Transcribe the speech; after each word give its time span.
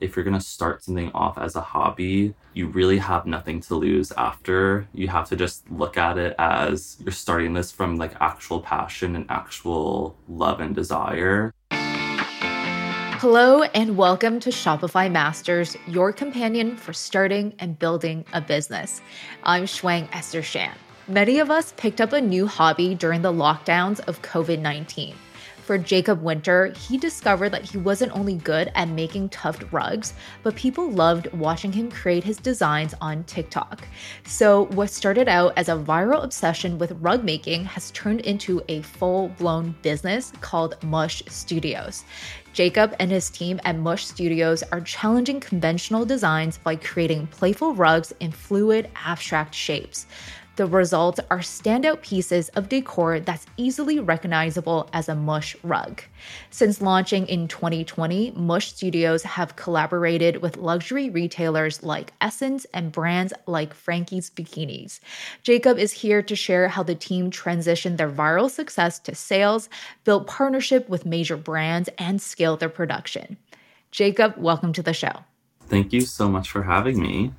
if 0.00 0.14
you're 0.14 0.24
going 0.24 0.38
to 0.38 0.44
start 0.44 0.82
something 0.84 1.10
off 1.12 1.38
as 1.38 1.56
a 1.56 1.60
hobby, 1.60 2.34
you 2.54 2.68
really 2.68 2.98
have 2.98 3.26
nothing 3.26 3.60
to 3.60 3.74
lose 3.74 4.12
after. 4.12 4.86
You 4.94 5.08
have 5.08 5.28
to 5.30 5.36
just 5.36 5.68
look 5.70 5.96
at 5.96 6.18
it 6.18 6.36
as 6.38 6.96
you're 7.00 7.12
starting 7.12 7.52
this 7.52 7.72
from 7.72 7.96
like 7.96 8.14
actual 8.20 8.60
passion 8.60 9.16
and 9.16 9.26
actual 9.28 10.16
love 10.28 10.60
and 10.60 10.74
desire. 10.74 11.52
Hello, 13.20 13.62
and 13.62 13.96
welcome 13.96 14.38
to 14.38 14.50
Shopify 14.50 15.10
Masters, 15.10 15.76
your 15.88 16.12
companion 16.12 16.76
for 16.76 16.92
starting 16.92 17.52
and 17.58 17.76
building 17.76 18.24
a 18.32 18.40
business. 18.40 19.00
I'm 19.42 19.64
Shuang 19.64 20.08
Esther 20.12 20.42
Shan. 20.42 20.76
Many 21.08 21.40
of 21.40 21.50
us 21.50 21.74
picked 21.76 22.00
up 22.00 22.12
a 22.12 22.20
new 22.20 22.46
hobby 22.46 22.94
during 22.94 23.22
the 23.22 23.32
lockdowns 23.32 23.98
of 24.06 24.22
COVID 24.22 24.60
19 24.60 25.16
for 25.68 25.76
Jacob 25.76 26.22
Winter, 26.22 26.72
he 26.88 26.96
discovered 26.96 27.50
that 27.50 27.62
he 27.62 27.76
wasn't 27.76 28.16
only 28.16 28.36
good 28.36 28.72
at 28.74 28.88
making 28.88 29.28
tufted 29.28 29.70
rugs, 29.70 30.14
but 30.42 30.56
people 30.56 30.90
loved 30.90 31.30
watching 31.34 31.70
him 31.70 31.90
create 31.90 32.24
his 32.24 32.38
designs 32.38 32.94
on 33.02 33.22
TikTok. 33.24 33.86
So, 34.24 34.64
what 34.68 34.88
started 34.88 35.28
out 35.28 35.52
as 35.58 35.68
a 35.68 35.76
viral 35.76 36.24
obsession 36.24 36.78
with 36.78 36.92
rug 37.02 37.22
making 37.22 37.66
has 37.66 37.90
turned 37.90 38.22
into 38.22 38.62
a 38.70 38.80
full 38.80 39.28
blown 39.36 39.76
business 39.82 40.32
called 40.40 40.82
Mush 40.82 41.22
Studios. 41.28 42.02
Jacob 42.54 42.96
and 42.98 43.10
his 43.10 43.28
team 43.28 43.60
at 43.64 43.76
Mush 43.76 44.06
Studios 44.06 44.62
are 44.72 44.80
challenging 44.80 45.38
conventional 45.38 46.04
designs 46.04 46.56
by 46.56 46.76
creating 46.76 47.26
playful 47.26 47.74
rugs 47.74 48.12
in 48.20 48.32
fluid, 48.32 48.88
abstract 48.96 49.54
shapes. 49.54 50.06
The 50.58 50.66
results 50.66 51.20
are 51.30 51.38
standout 51.38 52.02
pieces 52.02 52.48
of 52.48 52.68
decor 52.68 53.20
that's 53.20 53.46
easily 53.56 54.00
recognizable 54.00 54.90
as 54.92 55.08
a 55.08 55.14
Mush 55.14 55.54
rug. 55.62 56.02
Since 56.50 56.82
launching 56.82 57.28
in 57.28 57.46
2020, 57.46 58.32
Mush 58.32 58.72
Studios 58.72 59.22
have 59.22 59.54
collaborated 59.54 60.42
with 60.42 60.56
luxury 60.56 61.10
retailers 61.10 61.84
like 61.84 62.12
SSENSE 62.20 62.66
and 62.74 62.90
brands 62.90 63.32
like 63.46 63.72
Frankie's 63.72 64.30
Bikinis. 64.30 64.98
Jacob 65.44 65.78
is 65.78 65.92
here 65.92 66.22
to 66.22 66.34
share 66.34 66.66
how 66.66 66.82
the 66.82 66.96
team 66.96 67.30
transitioned 67.30 67.96
their 67.96 68.10
viral 68.10 68.50
success 68.50 68.98
to 68.98 69.14
sales, 69.14 69.68
built 70.02 70.26
partnership 70.26 70.88
with 70.88 71.06
major 71.06 71.36
brands, 71.36 71.88
and 71.98 72.20
scaled 72.20 72.58
their 72.58 72.68
production. 72.68 73.36
Jacob, 73.92 74.34
welcome 74.36 74.72
to 74.72 74.82
the 74.82 74.92
show. 74.92 75.22
Thank 75.68 75.92
you 75.92 76.00
so 76.00 76.28
much 76.28 76.50
for 76.50 76.64
having 76.64 77.00
me. 77.00 77.32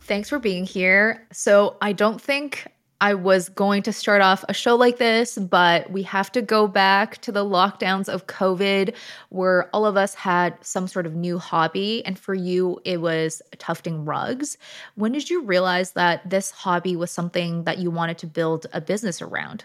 Thanks 0.00 0.28
for 0.28 0.38
being 0.38 0.66
here. 0.66 1.26
So, 1.32 1.78
I 1.80 1.94
don't 1.94 2.20
think 2.20 2.66
I 3.04 3.12
was 3.12 3.50
going 3.50 3.82
to 3.82 3.92
start 3.92 4.22
off 4.22 4.46
a 4.48 4.54
show 4.54 4.76
like 4.76 4.96
this, 4.96 5.36
but 5.36 5.90
we 5.90 6.02
have 6.04 6.32
to 6.32 6.40
go 6.40 6.66
back 6.66 7.18
to 7.18 7.30
the 7.30 7.44
lockdowns 7.44 8.08
of 8.08 8.28
COVID 8.28 8.94
where 9.28 9.68
all 9.74 9.84
of 9.84 9.98
us 9.98 10.14
had 10.14 10.56
some 10.64 10.88
sort 10.88 11.04
of 11.04 11.14
new 11.14 11.38
hobby. 11.38 12.02
And 12.06 12.18
for 12.18 12.32
you, 12.32 12.80
it 12.86 13.02
was 13.02 13.42
tufting 13.58 14.06
rugs. 14.06 14.56
When 14.94 15.12
did 15.12 15.28
you 15.28 15.42
realize 15.42 15.92
that 15.92 16.30
this 16.30 16.50
hobby 16.50 16.96
was 16.96 17.10
something 17.10 17.64
that 17.64 17.76
you 17.76 17.90
wanted 17.90 18.16
to 18.18 18.26
build 18.26 18.68
a 18.72 18.80
business 18.80 19.20
around? 19.20 19.64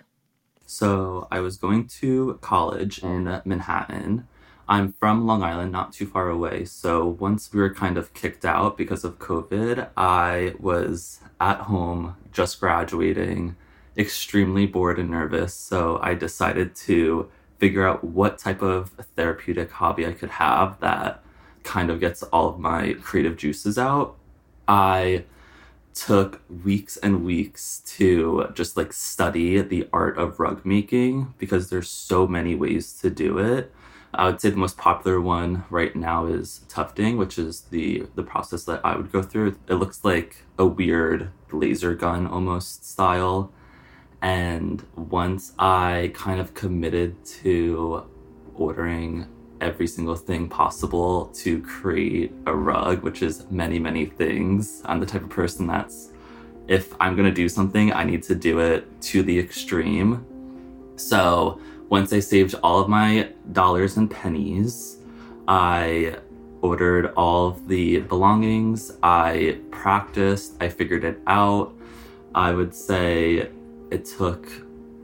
So, 0.66 1.30
I 1.32 1.40
was 1.40 1.56
going 1.56 1.88
to 2.02 2.40
college 2.42 3.00
in 3.00 3.42
Manhattan 3.46 4.28
I'm 4.70 4.94
from 4.94 5.26
Long 5.26 5.42
Island, 5.42 5.72
not 5.72 5.94
too 5.94 6.06
far 6.06 6.30
away. 6.30 6.64
So 6.64 7.08
once 7.08 7.52
we 7.52 7.60
were 7.60 7.74
kind 7.74 7.98
of 7.98 8.14
kicked 8.14 8.46
out 8.46 8.78
because 8.78 9.04
of 9.04 9.18
COVID, 9.18 9.90
I 9.98 10.54
was 10.60 11.22
at 11.42 11.62
home 11.62 12.16
just 12.32 12.60
graduating, 12.60 13.56
extremely 13.98 14.68
bored 14.68 15.00
and 15.00 15.10
nervous. 15.10 15.56
So 15.56 16.00
I 16.04 16.14
decided 16.14 16.76
to 16.76 17.32
figure 17.58 17.88
out 17.88 18.04
what 18.04 18.38
type 18.38 18.62
of 18.62 18.92
therapeutic 19.16 19.72
hobby 19.72 20.06
I 20.06 20.14
could 20.14 20.30
have 20.30 20.80
that 20.82 21.24
kind 21.64 21.90
of 21.90 22.00
gets 22.00 22.22
all 22.22 22.48
of 22.50 22.60
my 22.60 22.94
creative 23.02 23.38
juices 23.38 23.80
out. 23.80 24.18
I 24.68 25.26
took 25.96 26.44
weeks 26.64 26.96
and 26.98 27.26
weeks 27.26 27.82
to 27.98 28.52
just 28.54 28.78
like 28.78 28.94
study 28.94 29.62
the 29.62 29.90
art 29.92 30.20
of 30.20 30.40
rug 30.40 30.64
making 30.64 31.34
because 31.40 31.72
there's 31.72 31.90
so 31.90 32.28
many 32.28 32.54
ways 32.54 32.94
to 33.02 33.10
do 33.10 33.40
it 33.40 33.74
I 34.14 34.26
would 34.26 34.42
say 34.42 34.50
the 34.50 34.58
most 34.58 34.78
popular 34.78 35.22
one 35.22 35.66
right 35.70 35.96
now 35.96 36.26
is 36.26 36.62
tufting, 36.68 37.18
which 37.18 37.38
is 37.38 37.62
the 37.70 38.08
the 38.16 38.24
process 38.24 38.64
that 38.66 38.82
I 38.84 38.96
would 38.96 39.12
go 39.12 39.22
through. 39.22 39.58
It 39.68 39.76
looks 39.76 40.04
like 40.04 40.44
a 40.58 40.66
weird 40.66 41.30
laser 41.52 41.94
gun 41.96 42.26
almost 42.26 42.90
style. 42.90 43.52
And 44.22 44.86
once 44.96 45.54
I 45.60 46.12
kind 46.14 46.42
of 46.42 46.54
committed 46.54 47.24
to 47.44 48.04
ordering 48.56 49.28
every 49.62 49.88
single 49.88 50.16
thing 50.16 50.50
possible 50.50 51.28
to 51.28 51.62
create 51.62 52.34
a 52.46 52.56
rug, 52.56 53.04
which 53.04 53.22
is 53.22 53.46
many, 53.50 53.80
many 53.80 54.06
things, 54.06 54.82
I'm 54.86 55.00
the 55.00 55.06
type 55.06 55.24
of 55.24 55.30
person 55.30 55.68
that's 55.68 56.10
if 56.68 56.94
I'm 57.00 57.16
gonna 57.16 57.32
do 57.32 57.48
something, 57.48 57.94
I 57.94 58.04
need 58.04 58.24
to 58.24 58.36
do 58.36 58.60
it 58.60 59.02
to 59.04 59.24
the 59.24 59.38
extreme. 59.38 60.26
So 60.98 61.60
once 61.90 62.14
I 62.14 62.20
saved 62.20 62.56
all 62.64 62.80
of 62.80 62.88
my 62.88 63.30
dollars 63.52 63.98
and 63.98 64.10
pennies, 64.10 64.98
I 65.48 66.18
ordered 66.62 67.14
all 67.18 67.48
of 67.48 67.68
the 67.68 68.02
belongings. 68.02 68.92
I 69.02 69.60
practiced, 69.72 70.56
I 70.62 70.70
figured 70.70 71.04
it 71.04 71.20
out. 71.26 71.74
I 72.36 72.54
would 72.54 72.76
say 72.76 73.50
it 73.90 74.06
took 74.06 74.48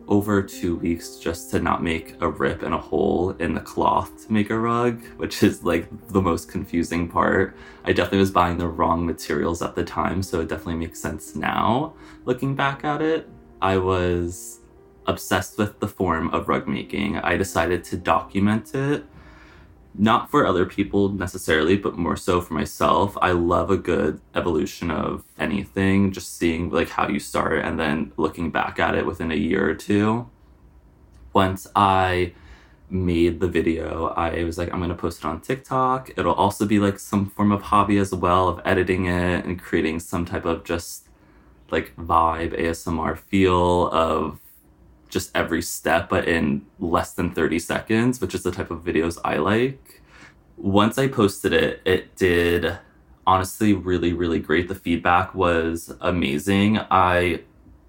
over 0.07 0.43
two 0.43 0.75
weeks 0.75 1.17
just 1.17 1.49
to 1.49 1.59
not 1.59 1.81
make 1.81 2.15
a 2.21 2.29
rip 2.29 2.61
and 2.61 2.75
a 2.75 2.77
hole 2.77 3.31
in 3.39 3.55
the 3.55 3.61
cloth 3.61 4.27
to 4.27 4.31
make 4.31 4.51
a 4.51 4.59
rug, 4.59 5.03
which 5.17 5.41
is 5.41 5.63
like 5.63 5.87
the 6.09 6.21
most 6.21 6.49
confusing 6.49 7.07
part. 7.07 7.55
I 7.83 7.93
definitely 7.93 8.19
was 8.19 8.29
buying 8.29 8.59
the 8.59 8.67
wrong 8.67 9.05
materials 9.05 9.63
at 9.63 9.73
the 9.73 9.83
time, 9.83 10.21
so 10.21 10.41
it 10.41 10.49
definitely 10.49 10.75
makes 10.75 10.99
sense 10.99 11.35
now 11.35 11.95
looking 12.25 12.55
back 12.55 12.83
at 12.83 13.01
it. 13.01 13.27
I 13.61 13.77
was 13.77 14.59
obsessed 15.07 15.57
with 15.57 15.79
the 15.79 15.87
form 15.87 16.29
of 16.29 16.47
rug 16.47 16.67
making, 16.67 17.17
I 17.17 17.37
decided 17.37 17.83
to 17.85 17.97
document 17.97 18.73
it. 18.73 19.05
Not 19.97 20.29
for 20.29 20.45
other 20.45 20.65
people 20.65 21.09
necessarily, 21.09 21.77
but 21.77 21.97
more 21.97 22.17
so 22.17 22.41
for 22.41 22.53
myself. 22.53 23.17
I 23.21 23.31
love 23.31 23.71
a 23.71 23.77
good 23.77 24.19
evolution 24.33 24.91
of 24.91 25.23
anything, 25.39 26.11
just 26.11 26.37
seeing 26.37 26.69
like 26.69 26.89
how 26.89 27.07
you 27.07 27.19
start 27.19 27.63
and 27.63 27.79
then 27.79 28.11
looking 28.17 28.51
back 28.51 28.77
at 28.77 28.95
it 28.95 29.05
within 29.05 29.31
a 29.31 29.35
year 29.35 29.69
or 29.69 29.75
two. 29.75 30.29
Once 31.31 31.67
I 31.75 32.33
made 32.89 33.39
the 33.39 33.47
video, 33.47 34.07
I 34.17 34.43
was 34.43 34.57
like, 34.57 34.71
I'm 34.73 34.81
gonna 34.81 34.95
post 34.95 35.19
it 35.19 35.25
on 35.25 35.39
TikTok. 35.39 36.11
It'll 36.17 36.33
also 36.33 36.65
be 36.65 36.79
like 36.79 36.99
some 36.99 37.29
form 37.29 37.51
of 37.51 37.63
hobby 37.63 37.97
as 37.97 38.13
well 38.13 38.49
of 38.49 38.61
editing 38.65 39.05
it 39.05 39.45
and 39.45 39.61
creating 39.61 40.01
some 40.01 40.25
type 40.25 40.45
of 40.45 40.65
just 40.65 41.07
like 41.71 41.95
vibe, 41.95 42.59
ASMR 42.59 43.17
feel 43.17 43.89
of 43.91 44.39
just 45.15 45.31
every 45.33 45.61
step, 45.61 46.09
but 46.09 46.27
in 46.27 46.65
less 46.77 47.13
than 47.13 47.31
30 47.31 47.57
seconds, 47.59 48.19
which 48.19 48.35
is 48.35 48.43
the 48.43 48.51
type 48.51 48.69
of 48.69 48.83
videos 48.83 49.17
I 49.23 49.37
like. 49.37 50.01
Once 50.57 50.97
I 50.97 51.07
posted 51.07 51.53
it, 51.53 51.81
it 51.85 52.17
did 52.17 52.77
honestly 53.25 53.71
really, 53.71 54.11
really 54.11 54.39
great. 54.39 54.67
The 54.67 54.75
feedback 54.75 55.33
was 55.33 55.95
amazing. 56.01 56.79
I 56.91 57.43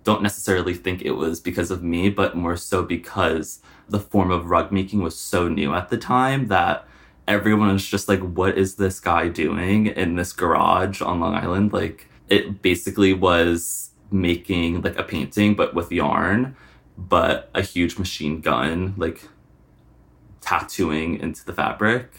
don't 0.05 0.23
necessarily 0.23 0.73
think 0.73 1.03
it 1.03 1.11
was 1.11 1.41
because 1.41 1.73
of 1.73 1.83
me, 1.83 2.11
but 2.11 2.37
more 2.37 2.57
so 2.57 2.85
because 2.85 3.61
the 3.89 3.99
form 3.99 4.31
of 4.31 4.49
rug 4.49 4.71
making 4.71 5.03
was 5.03 5.19
so 5.19 5.49
new 5.49 5.75
at 5.75 5.89
the 5.89 5.99
time 5.99 6.47
that 6.47 6.87
everyone 7.27 7.73
was 7.73 7.85
just 7.85 8.09
like, 8.09 8.21
what 8.21 8.57
is 8.57 8.77
this 8.77 9.01
guy 9.01 9.27
doing 9.27 9.89
in 9.89 10.15
this 10.15 10.33
garage 10.33 11.03
on 11.03 11.19
Long 11.19 11.35
Island? 11.35 11.73
Like, 11.73 12.09
it 12.29 12.63
basically 12.63 13.13
was 13.13 13.91
making 14.13 14.83
like 14.83 14.97
a 14.97 15.03
painting, 15.03 15.57
but 15.57 15.75
with 15.75 15.91
yarn 15.91 16.55
but 16.97 17.51
a 17.55 17.63
huge 17.63 17.99
machine 17.99 18.41
gun, 18.41 18.95
like 18.97 19.23
tattooing 20.41 21.19
into 21.19 21.45
the 21.45 21.53
fabric. 21.53 22.11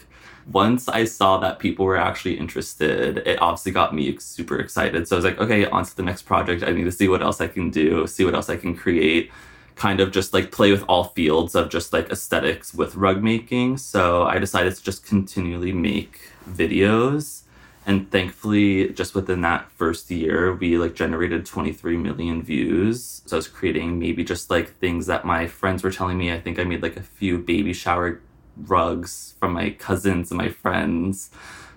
Once 0.50 0.88
I 0.88 1.04
saw 1.04 1.38
that 1.38 1.58
people 1.58 1.84
were 1.84 1.96
actually 1.96 2.38
interested, 2.38 3.18
it 3.18 3.40
obviously 3.40 3.72
got 3.72 3.94
me 3.94 4.16
super 4.18 4.58
excited. 4.58 5.06
So 5.06 5.16
I 5.16 5.18
was 5.18 5.24
like, 5.24 5.38
okay, 5.38 5.66
on 5.66 5.84
to 5.84 5.96
the 5.96 6.02
next 6.02 6.22
project. 6.22 6.62
I 6.62 6.70
need 6.72 6.84
to 6.84 6.92
see 6.92 7.08
what 7.08 7.22
else 7.22 7.40
I 7.40 7.48
can 7.48 7.70
do, 7.70 8.06
see 8.06 8.24
what 8.24 8.34
else 8.34 8.48
I 8.48 8.56
can 8.56 8.74
create, 8.74 9.30
kind 9.74 10.00
of 10.00 10.10
just 10.10 10.32
like 10.32 10.50
play 10.50 10.72
with 10.72 10.84
all 10.88 11.04
fields 11.04 11.54
of 11.54 11.68
just 11.68 11.92
like 11.92 12.10
aesthetics 12.10 12.72
with 12.72 12.94
rug 12.94 13.22
making. 13.22 13.76
So 13.76 14.24
I 14.24 14.38
decided 14.38 14.74
to 14.74 14.82
just 14.82 15.04
continually 15.04 15.72
make 15.72 16.20
videos 16.50 17.42
and 17.88 18.10
thankfully 18.12 18.90
just 18.90 19.14
within 19.14 19.40
that 19.40 19.72
first 19.72 20.10
year 20.10 20.54
we 20.54 20.76
like 20.76 20.94
generated 20.94 21.46
23 21.46 21.96
million 21.96 22.42
views. 22.42 23.22
So 23.24 23.36
i 23.36 23.38
was 23.38 23.48
creating 23.48 23.98
maybe 23.98 24.22
just 24.22 24.50
like 24.50 24.76
things 24.76 25.06
that 25.06 25.24
my 25.24 25.46
friends 25.46 25.82
were 25.82 25.90
telling 25.90 26.18
me. 26.18 26.30
I 26.30 26.38
think 26.38 26.58
i 26.58 26.64
made 26.64 26.82
like 26.82 26.98
a 26.98 27.02
few 27.02 27.38
baby 27.38 27.72
shower 27.72 28.20
rugs 28.58 29.34
from 29.40 29.54
my 29.54 29.70
cousins 29.70 30.30
and 30.30 30.38
my 30.38 30.50
friends. 30.50 31.30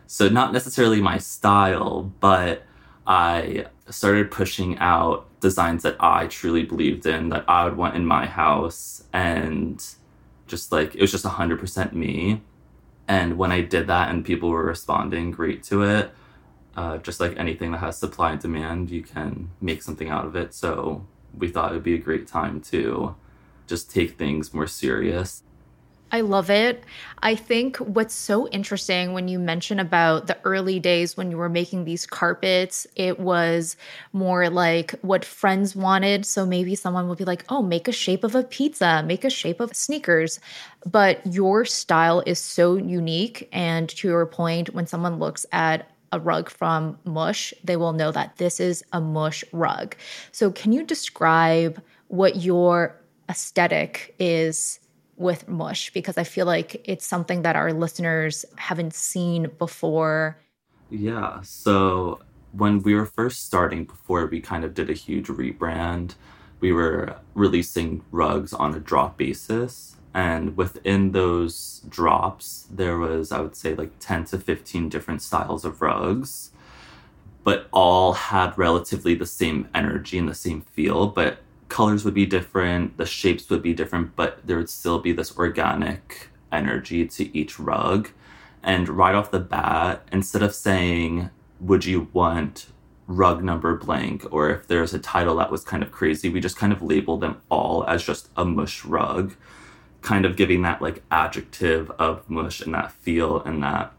So 0.05 0.27
not 0.27 0.51
necessarily 0.51 1.01
my 1.01 1.17
style 1.17 2.11
but 2.19 2.63
i 3.07 3.65
started 3.89 4.29
pushing 4.29 4.77
out 4.79 5.27
designs 5.39 5.81
that 5.83 5.95
i 5.99 6.27
truly 6.27 6.63
believed 6.63 7.05
in 7.05 7.29
that 7.29 7.45
i 7.47 7.63
would 7.63 7.77
want 7.77 7.95
in 7.95 8.05
my 8.05 8.25
house. 8.25 9.05
And 9.13 9.81
just 10.47 10.73
like 10.73 10.93
it 10.93 10.99
was 11.01 11.11
just 11.11 11.23
100% 11.23 11.93
me 11.93 12.41
And 13.11 13.37
when 13.37 13.51
I 13.51 13.59
did 13.59 13.87
that 13.87 14.07
and 14.09 14.23
people 14.23 14.49
were 14.51 14.63
responding 14.63 15.31
great 15.31 15.63
to 15.63 15.83
it, 15.83 16.13
uh, 16.77 16.97
just 16.99 17.19
like 17.19 17.37
anything 17.37 17.73
that 17.73 17.79
has 17.79 17.97
supply 17.97 18.31
and 18.31 18.39
demand, 18.39 18.89
you 18.89 19.03
can 19.03 19.49
make 19.59 19.81
something 19.83 20.07
out 20.07 20.25
of 20.25 20.37
it. 20.37 20.53
So 20.53 21.05
we 21.37 21.49
thought 21.49 21.71
it 21.71 21.73
would 21.73 21.83
be 21.83 21.95
a 21.95 21.97
great 21.97 22.25
time 22.25 22.61
to 22.71 23.13
just 23.67 23.91
take 23.91 24.17
things 24.17 24.53
more 24.53 24.65
serious. 24.65 25.43
I 26.13 26.21
love 26.21 26.49
it. 26.49 26.83
I 27.23 27.35
think 27.35 27.77
what's 27.77 28.13
so 28.13 28.49
interesting 28.49 29.13
when 29.13 29.29
you 29.29 29.39
mention 29.39 29.79
about 29.79 30.27
the 30.27 30.37
early 30.43 30.77
days 30.77 31.15
when 31.15 31.31
you 31.31 31.37
were 31.37 31.47
making 31.47 31.85
these 31.85 32.05
carpets, 32.05 32.85
it 32.97 33.19
was 33.19 33.77
more 34.11 34.49
like 34.49 34.91
what 35.01 35.23
friends 35.23 35.73
wanted. 35.73 36.25
So 36.25 36.45
maybe 36.45 36.75
someone 36.75 37.07
would 37.07 37.17
be 37.17 37.23
like, 37.23 37.45
oh, 37.47 37.61
make 37.61 37.87
a 37.87 37.93
shape 37.93 38.25
of 38.25 38.35
a 38.35 38.43
pizza, 38.43 39.01
make 39.05 39.23
a 39.23 39.29
shape 39.29 39.61
of 39.61 39.73
sneakers. 39.73 40.41
But 40.85 41.25
your 41.25 41.63
style 41.63 42.21
is 42.25 42.39
so 42.39 42.75
unique. 42.75 43.47
And 43.53 43.87
to 43.89 44.09
your 44.09 44.25
point, 44.25 44.73
when 44.73 44.87
someone 44.87 45.17
looks 45.17 45.45
at 45.53 45.89
a 46.11 46.19
rug 46.19 46.49
from 46.49 46.99
Mush, 47.05 47.53
they 47.63 47.77
will 47.77 47.93
know 47.93 48.11
that 48.11 48.35
this 48.35 48.59
is 48.59 48.83
a 48.91 48.99
Mush 48.99 49.45
rug. 49.53 49.95
So, 50.33 50.51
can 50.51 50.73
you 50.73 50.83
describe 50.83 51.81
what 52.09 52.35
your 52.35 52.97
aesthetic 53.29 54.13
is 54.19 54.81
with 55.21 55.47
Mush? 55.47 55.93
Because 55.93 56.17
I 56.17 56.23
feel 56.23 56.45
like 56.45 56.81
it's 56.85 57.05
something 57.05 57.43
that 57.43 57.55
our 57.55 57.71
listeners 57.71 58.43
haven't 58.57 58.93
seen 58.93 59.49
before. 59.57 60.37
Yeah. 60.89 61.41
So, 61.43 62.19
when 62.51 62.81
we 62.83 62.95
were 62.95 63.05
first 63.05 63.45
starting, 63.45 63.85
before 63.85 64.25
we 64.25 64.41
kind 64.41 64.65
of 64.65 64.73
did 64.73 64.89
a 64.89 64.93
huge 64.93 65.27
rebrand, 65.27 66.15
we 66.59 66.71
were 66.71 67.15
releasing 67.33 68.03
rugs 68.11 68.53
on 68.53 68.73
a 68.75 68.79
drop 68.79 69.17
basis 69.17 69.95
and 70.13 70.57
within 70.57 71.11
those 71.11 71.81
drops 71.89 72.67
there 72.69 72.97
was 72.97 73.31
i 73.31 73.39
would 73.39 73.55
say 73.55 73.73
like 73.75 73.91
10 73.99 74.25
to 74.25 74.37
15 74.37 74.89
different 74.89 75.21
styles 75.21 75.65
of 75.65 75.81
rugs 75.81 76.51
but 77.43 77.67
all 77.71 78.13
had 78.13 78.57
relatively 78.57 79.15
the 79.15 79.25
same 79.25 79.67
energy 79.73 80.17
and 80.17 80.29
the 80.29 80.35
same 80.35 80.61
feel 80.61 81.07
but 81.07 81.39
colors 81.71 82.03
would 82.03 82.13
be 82.13 82.25
different 82.25 82.97
the 82.97 83.05
shapes 83.05 83.49
would 83.49 83.63
be 83.63 83.73
different 83.73 84.13
but 84.17 84.45
there 84.45 84.57
would 84.57 84.69
still 84.69 84.99
be 84.99 85.13
this 85.13 85.35
organic 85.37 86.27
energy 86.51 87.07
to 87.07 87.35
each 87.35 87.57
rug. 87.57 88.09
And 88.61 88.89
right 88.89 89.15
off 89.15 89.31
the 89.31 89.39
bat 89.39 90.05
instead 90.11 90.43
of 90.43 90.53
saying 90.53 91.29
would 91.61 91.85
you 91.85 92.09
want 92.11 92.67
rug 93.07 93.41
number 93.41 93.75
blank? 93.77 94.25
or 94.31 94.49
if 94.49 94.67
there's 94.67 94.93
a 94.93 94.99
title 94.99 95.37
that 95.37 95.49
was 95.49 95.63
kind 95.63 95.81
of 95.81 95.93
crazy 95.93 96.27
we 96.27 96.41
just 96.41 96.57
kind 96.57 96.73
of 96.73 96.81
labeled 96.81 97.21
them 97.21 97.41
all 97.49 97.85
as 97.85 98.03
just 98.03 98.27
a 98.35 98.43
mush 98.43 98.83
rug 98.83 99.33
kind 100.01 100.25
of 100.25 100.35
giving 100.35 100.61
that 100.63 100.81
like 100.81 101.01
adjective 101.09 101.89
of 101.91 102.29
mush 102.29 102.59
and 102.59 102.73
that 102.73 102.91
feel 102.91 103.41
and 103.43 103.63
that 103.63 103.93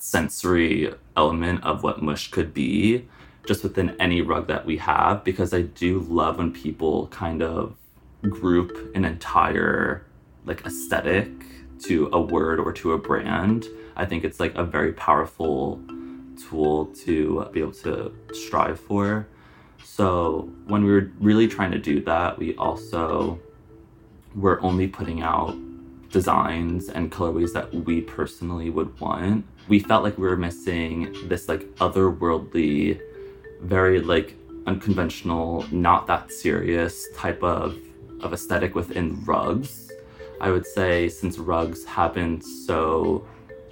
sensory 0.00 0.92
element 1.16 1.62
of 1.62 1.84
what 1.84 2.02
mush 2.02 2.30
could 2.32 2.52
be 2.52 3.06
just 3.46 3.62
within 3.62 3.96
any 4.00 4.22
rug 4.22 4.48
that 4.48 4.64
we 4.64 4.76
have 4.78 5.24
because 5.24 5.52
I 5.52 5.62
do 5.62 6.00
love 6.00 6.38
when 6.38 6.52
people 6.52 7.08
kind 7.08 7.42
of 7.42 7.76
group 8.22 8.94
an 8.94 9.04
entire 9.04 10.06
like 10.46 10.64
aesthetic 10.64 11.28
to 11.84 12.08
a 12.12 12.20
word 12.20 12.58
or 12.58 12.72
to 12.72 12.92
a 12.92 12.98
brand. 12.98 13.66
I 13.96 14.06
think 14.06 14.24
it's 14.24 14.40
like 14.40 14.54
a 14.54 14.64
very 14.64 14.92
powerful 14.92 15.80
tool 16.48 16.86
to 17.04 17.48
be 17.52 17.60
able 17.60 17.72
to 17.72 18.14
strive 18.32 18.80
for. 18.80 19.26
So 19.82 20.50
when 20.66 20.84
we 20.84 20.92
were 20.92 21.10
really 21.20 21.46
trying 21.46 21.70
to 21.72 21.78
do 21.78 22.00
that, 22.02 22.38
we 22.38 22.56
also 22.56 23.38
we're 24.34 24.60
only 24.62 24.88
putting 24.88 25.22
out 25.22 25.56
designs 26.10 26.88
and 26.88 27.10
colorways 27.10 27.52
that 27.52 27.72
we 27.72 28.00
personally 28.00 28.70
would 28.70 28.98
want. 29.00 29.44
We 29.68 29.78
felt 29.78 30.02
like 30.02 30.16
we 30.18 30.26
were 30.26 30.36
missing 30.36 31.14
this 31.28 31.48
like 31.48 31.62
otherworldly, 31.76 33.00
very 33.64 34.00
like 34.00 34.36
unconventional, 34.66 35.66
not 35.70 36.06
that 36.06 36.32
serious 36.32 37.08
type 37.14 37.42
of 37.42 37.76
of 38.20 38.32
aesthetic 38.32 38.74
within 38.74 39.22
rugs. 39.24 39.90
I 40.40 40.50
would 40.50 40.66
say 40.66 41.08
since 41.08 41.38
rugs 41.38 41.84
have 41.84 42.14
been 42.14 42.40
so 42.40 43.26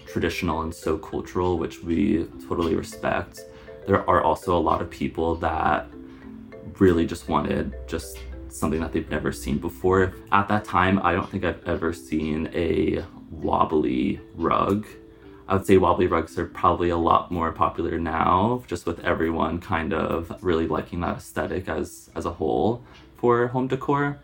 traditional 0.07 0.63
and 0.63 0.75
so 0.75 0.99
cultural, 0.99 1.59
which 1.59 1.83
we 1.83 2.27
totally 2.47 2.75
respect, 2.75 3.41
there 3.87 4.09
are 4.09 4.23
also 4.23 4.57
a 4.57 4.61
lot 4.61 4.83
of 4.83 4.91
people 4.91 5.37
that 5.37 5.89
really 6.79 7.07
just 7.07 7.29
wanted 7.29 7.75
just 7.87 8.19
something 8.49 8.81
that 8.81 8.93
they've 8.93 9.11
never 9.11 9.33
seen 9.33 9.59
before. 9.59 10.13
At 10.31 10.49
that 10.49 10.65
time, 10.65 11.01
I 11.03 11.13
don't 11.13 11.29
think 11.31 11.45
I've 11.45 11.67
ever 11.67 11.93
seen 11.93 12.51
a 12.55 13.03
wobbly 13.31 14.21
rug. 14.35 14.87
I 15.53 15.57
would 15.57 15.67
say 15.67 15.77
wobbly 15.77 16.07
rugs 16.07 16.39
are 16.39 16.47
probably 16.47 16.89
a 16.89 16.97
lot 16.97 17.31
more 17.31 17.53
popular 17.53 17.99
now, 17.99 18.65
just 18.69 18.87
with 18.87 19.01
everyone 19.01 19.61
kind 19.61 19.93
of 19.93 20.43
really 20.43 20.67
liking 20.67 21.01
that 21.01 21.19
aesthetic 21.19 21.69
as 21.69 22.09
as 22.15 22.25
a 22.25 22.33
whole 22.33 22.83
for 23.17 23.49
home 23.49 23.69
decor. 23.69 24.19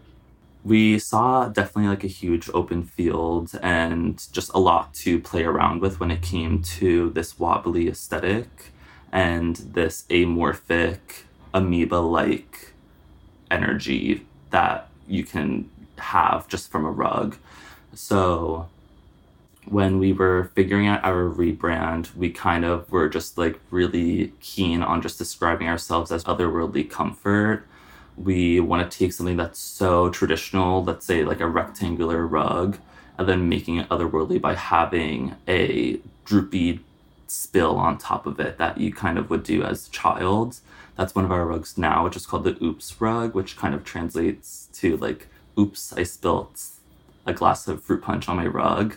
We 0.65 0.99
saw 0.99 1.51
definitely 1.51 1.91
like 1.91 2.03
a 2.03 2.07
huge 2.07 2.49
open 2.55 2.83
field 2.83 3.51
and 3.63 4.27
just 4.33 4.51
a 4.55 4.59
lot 4.59 4.95
to 5.05 5.21
play 5.21 5.45
around 5.45 5.83
with 5.83 6.01
when 6.01 6.11
it 6.11 6.23
came 6.23 6.63
to 6.79 7.11
this 7.11 7.39
wobbly 7.39 7.89
aesthetic 7.89 8.73
and 9.13 9.57
this 9.57 10.05
amorphic 10.09 11.25
amoeba 11.53 11.97
like 11.97 12.73
energy 13.51 14.27
that 14.49 14.89
you 15.07 15.25
can 15.25 15.69
have 15.99 16.49
just 16.49 16.71
from 16.71 16.87
a 16.87 16.91
rug. 16.91 17.37
So 17.93 18.71
when 19.71 19.99
we 19.99 20.13
were 20.13 20.51
figuring 20.55 20.87
out 20.87 21.05
our 21.05 21.29
rebrand, 21.29 22.15
we 22.17 22.31
kind 22.31 22.65
of 22.65 22.91
were 22.91 23.09
just 23.09 23.37
like 23.39 23.61
really 23.71 24.33
keen 24.41 24.83
on 24.83 25.03
just 25.03 25.19
describing 25.19 25.69
ourselves 25.69 26.11
as 26.11 26.25
otherworldly 26.25 26.89
comfort. 26.89 27.67
We 28.17 28.61
want 28.61 28.91
to 28.91 28.99
take 28.99 29.13
something 29.13 29.37
that's 29.37 29.59
so 29.59 30.11
traditional, 30.11 30.83
let's 30.83 31.07
say 31.07 31.25
like 31.25 31.41
a 31.41 31.47
rectangular 31.47 32.27
rug, 32.27 32.79
and 33.19 33.29
then 33.29 33.49
making 33.49 33.77
it 33.77 33.89
otherworldly 33.89 34.41
by 34.41 34.55
having 34.55 35.37
a 35.47 36.01
droopy 36.25 36.81
spill 37.27 37.77
on 37.77 37.99
top 37.99 38.27
of 38.27 38.41
it 38.41 38.59
that 38.59 38.79
you 38.79 38.93
kind 38.93 39.19
of 39.19 39.31
would 39.31 39.43
do 39.43 39.63
as 39.63 39.87
a 39.87 39.91
child. 39.91 40.61
That's 40.97 41.15
one 41.15 41.25
of 41.25 41.31
our 41.31 41.47
rugs 41.47 41.79
now, 41.79 42.05
which 42.05 42.17
is 42.17 42.27
called 42.27 42.45
the 42.45 42.63
Oops 42.63 43.01
rug, 43.01 43.35
which 43.35 43.57
kind 43.57 43.75
of 43.75 43.85
translates 43.85 44.69
to 44.75 44.97
like, 44.97 45.29
oops, 45.59 45.93
I 45.93 46.03
spilt 46.03 46.61
a 47.27 47.33
glass 47.33 47.69
of 47.69 47.83
fruit 47.83 48.03
punch 48.03 48.29
on 48.29 48.37
my 48.37 48.47
rug. 48.47 48.97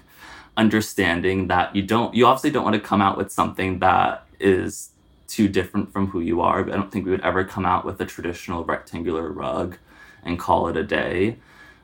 Understanding 0.58 1.48
that 1.48 1.76
you 1.76 1.82
don't, 1.82 2.14
you 2.14 2.26
obviously 2.26 2.52
don't 2.52 2.64
want 2.64 2.76
to 2.76 2.82
come 2.82 3.02
out 3.02 3.18
with 3.18 3.32
something 3.32 3.80
that 3.80 4.26
is 4.40 4.90
too 5.28 5.48
different 5.48 5.94
from 5.94 6.08
who 6.08 6.20
you 6.20 6.42
are. 6.42 6.64
But 6.64 6.74
I 6.74 6.78
don't 6.78 6.92
think 6.92 7.06
we 7.06 7.12
would 7.12 7.22
ever 7.22 7.44
come 7.46 7.66
out 7.66 7.86
with 7.86 8.02
a 8.02 8.06
traditional 8.06 8.66
rectangular 8.66 9.30
rug 9.30 9.78
and 10.24 10.38
call 10.38 10.68
it 10.68 10.76
a 10.76 10.84
day. 10.84 11.38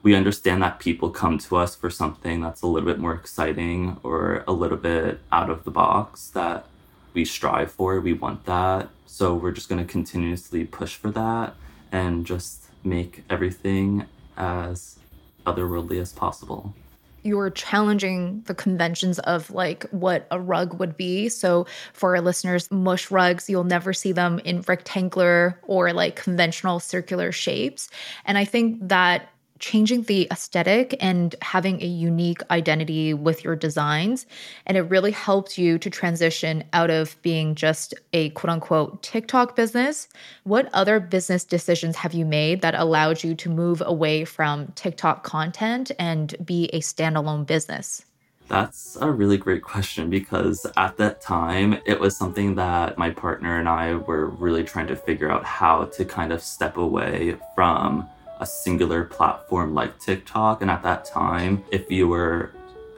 We 0.04 0.16
understand 0.16 0.62
that 0.62 0.80
people 0.80 1.10
come 1.10 1.38
to 1.40 1.56
us 1.56 1.76
for 1.76 1.90
something 1.90 2.42
that's 2.42 2.62
a 2.62 2.68
little 2.68 2.88
bit 2.88 3.00
more 3.00 3.14
exciting 3.14 3.98
or 4.04 4.44
a 4.48 4.52
little 4.52 4.78
bit 4.78 5.20
out 5.32 5.50
of 5.50 5.64
the 5.64 5.72
box 5.72 6.28
that 6.30 6.66
we 7.14 7.26
strive 7.26 7.72
for. 7.72 8.00
We 8.00 8.14
want 8.14 8.46
that. 8.46 8.90
So 9.06 9.34
we're 9.34 9.54
just 9.54 9.70
going 9.70 9.86
to 9.86 9.92
continuously 9.92 10.66
push 10.66 10.96
for 10.96 11.10
that 11.12 11.56
and 11.92 12.26
just 12.26 12.66
make 12.84 13.24
everything 13.30 14.06
as 14.36 15.00
otherworldly 15.46 16.00
as 16.02 16.12
possible 16.12 16.76
you're 17.24 17.50
challenging 17.50 18.42
the 18.46 18.56
conventions 18.56 19.20
of 19.20 19.50
like 19.52 19.84
what 19.92 20.28
a 20.32 20.40
rug 20.40 20.80
would 20.80 20.96
be. 20.96 21.30
So 21.30 21.66
for 21.94 22.16
our 22.16 22.22
listeners, 22.22 22.70
mush 22.72 23.12
rugs, 23.12 23.50
you'll 23.50 23.64
never 23.64 23.94
see 23.94 24.12
them 24.12 24.40
in 24.40 24.62
rectangular 24.62 25.60
or 25.64 25.94
like 25.94 26.16
conventional 26.16 26.80
circular 26.80 27.32
shapes. 27.32 27.90
And 28.26 28.38
I 28.38 28.46
think 28.46 28.88
that 28.88 29.30
changing 29.60 30.04
the 30.04 30.28
aesthetic 30.32 30.96
and 31.00 31.36
having 31.42 31.82
a 31.82 31.86
unique 31.86 32.42
identity 32.52 33.14
with 33.14 33.44
your 33.44 33.56
designs. 33.56 34.26
And 34.66 34.78
it 34.78 34.82
really 34.84 35.12
helps 35.12 35.58
you 35.58 35.78
to 35.80 35.90
transition 35.90 36.64
out 36.74 36.90
of 36.90 37.22
being 37.22 37.56
just 37.56 37.94
a 38.14 38.30
quote 38.32 38.52
unquote 38.52 39.04
TikTok 39.04 39.56
business. 39.56 40.08
What 40.44 40.70
other 40.74 41.00
business 41.00 41.44
decisions 41.44 41.96
have 41.98 42.14
you 42.14 42.26
made 42.26 42.62
that 42.62 42.76
allowed 42.76 43.24
you 43.24 43.36
to 43.36 43.50
move 43.50 43.82
away 43.86 44.26
from 44.26 44.72
TikTok 44.76 45.24
content 45.24 45.92
and 46.00 46.36
be 46.46 46.66
a 46.74 46.80
standalone 46.80 47.46
business? 47.46 48.06
That's 48.48 48.98
a 49.02 49.12
really 49.12 49.38
great 49.38 49.62
question 49.62 50.10
because 50.10 50.66
at 50.78 50.96
that 50.98 51.22
time, 51.22 51.80
it 51.86 52.00
was 52.00 52.16
something 52.16 52.56
that 52.56 52.98
my 52.98 53.10
partner 53.10 53.60
and 53.60 53.68
I 53.68 53.96
were 53.96 54.28
really 54.28 54.64
trying 54.64 54.88
to 54.88 54.96
figure 54.96 55.30
out 55.30 55.44
how 55.44 55.86
to 55.86 56.06
kind 56.06 56.32
of 56.32 56.42
step 56.42 56.78
away 56.78 57.36
from 57.56 58.08
a 58.40 58.46
singular 58.46 59.06
platform 59.06 59.74
like 59.74 60.00
TikTok. 60.00 60.62
And 60.62 60.72
at 60.72 60.84
that 60.84 61.06
time, 61.06 61.64
if 61.72 61.92
you 61.92 62.08
were 62.08 62.52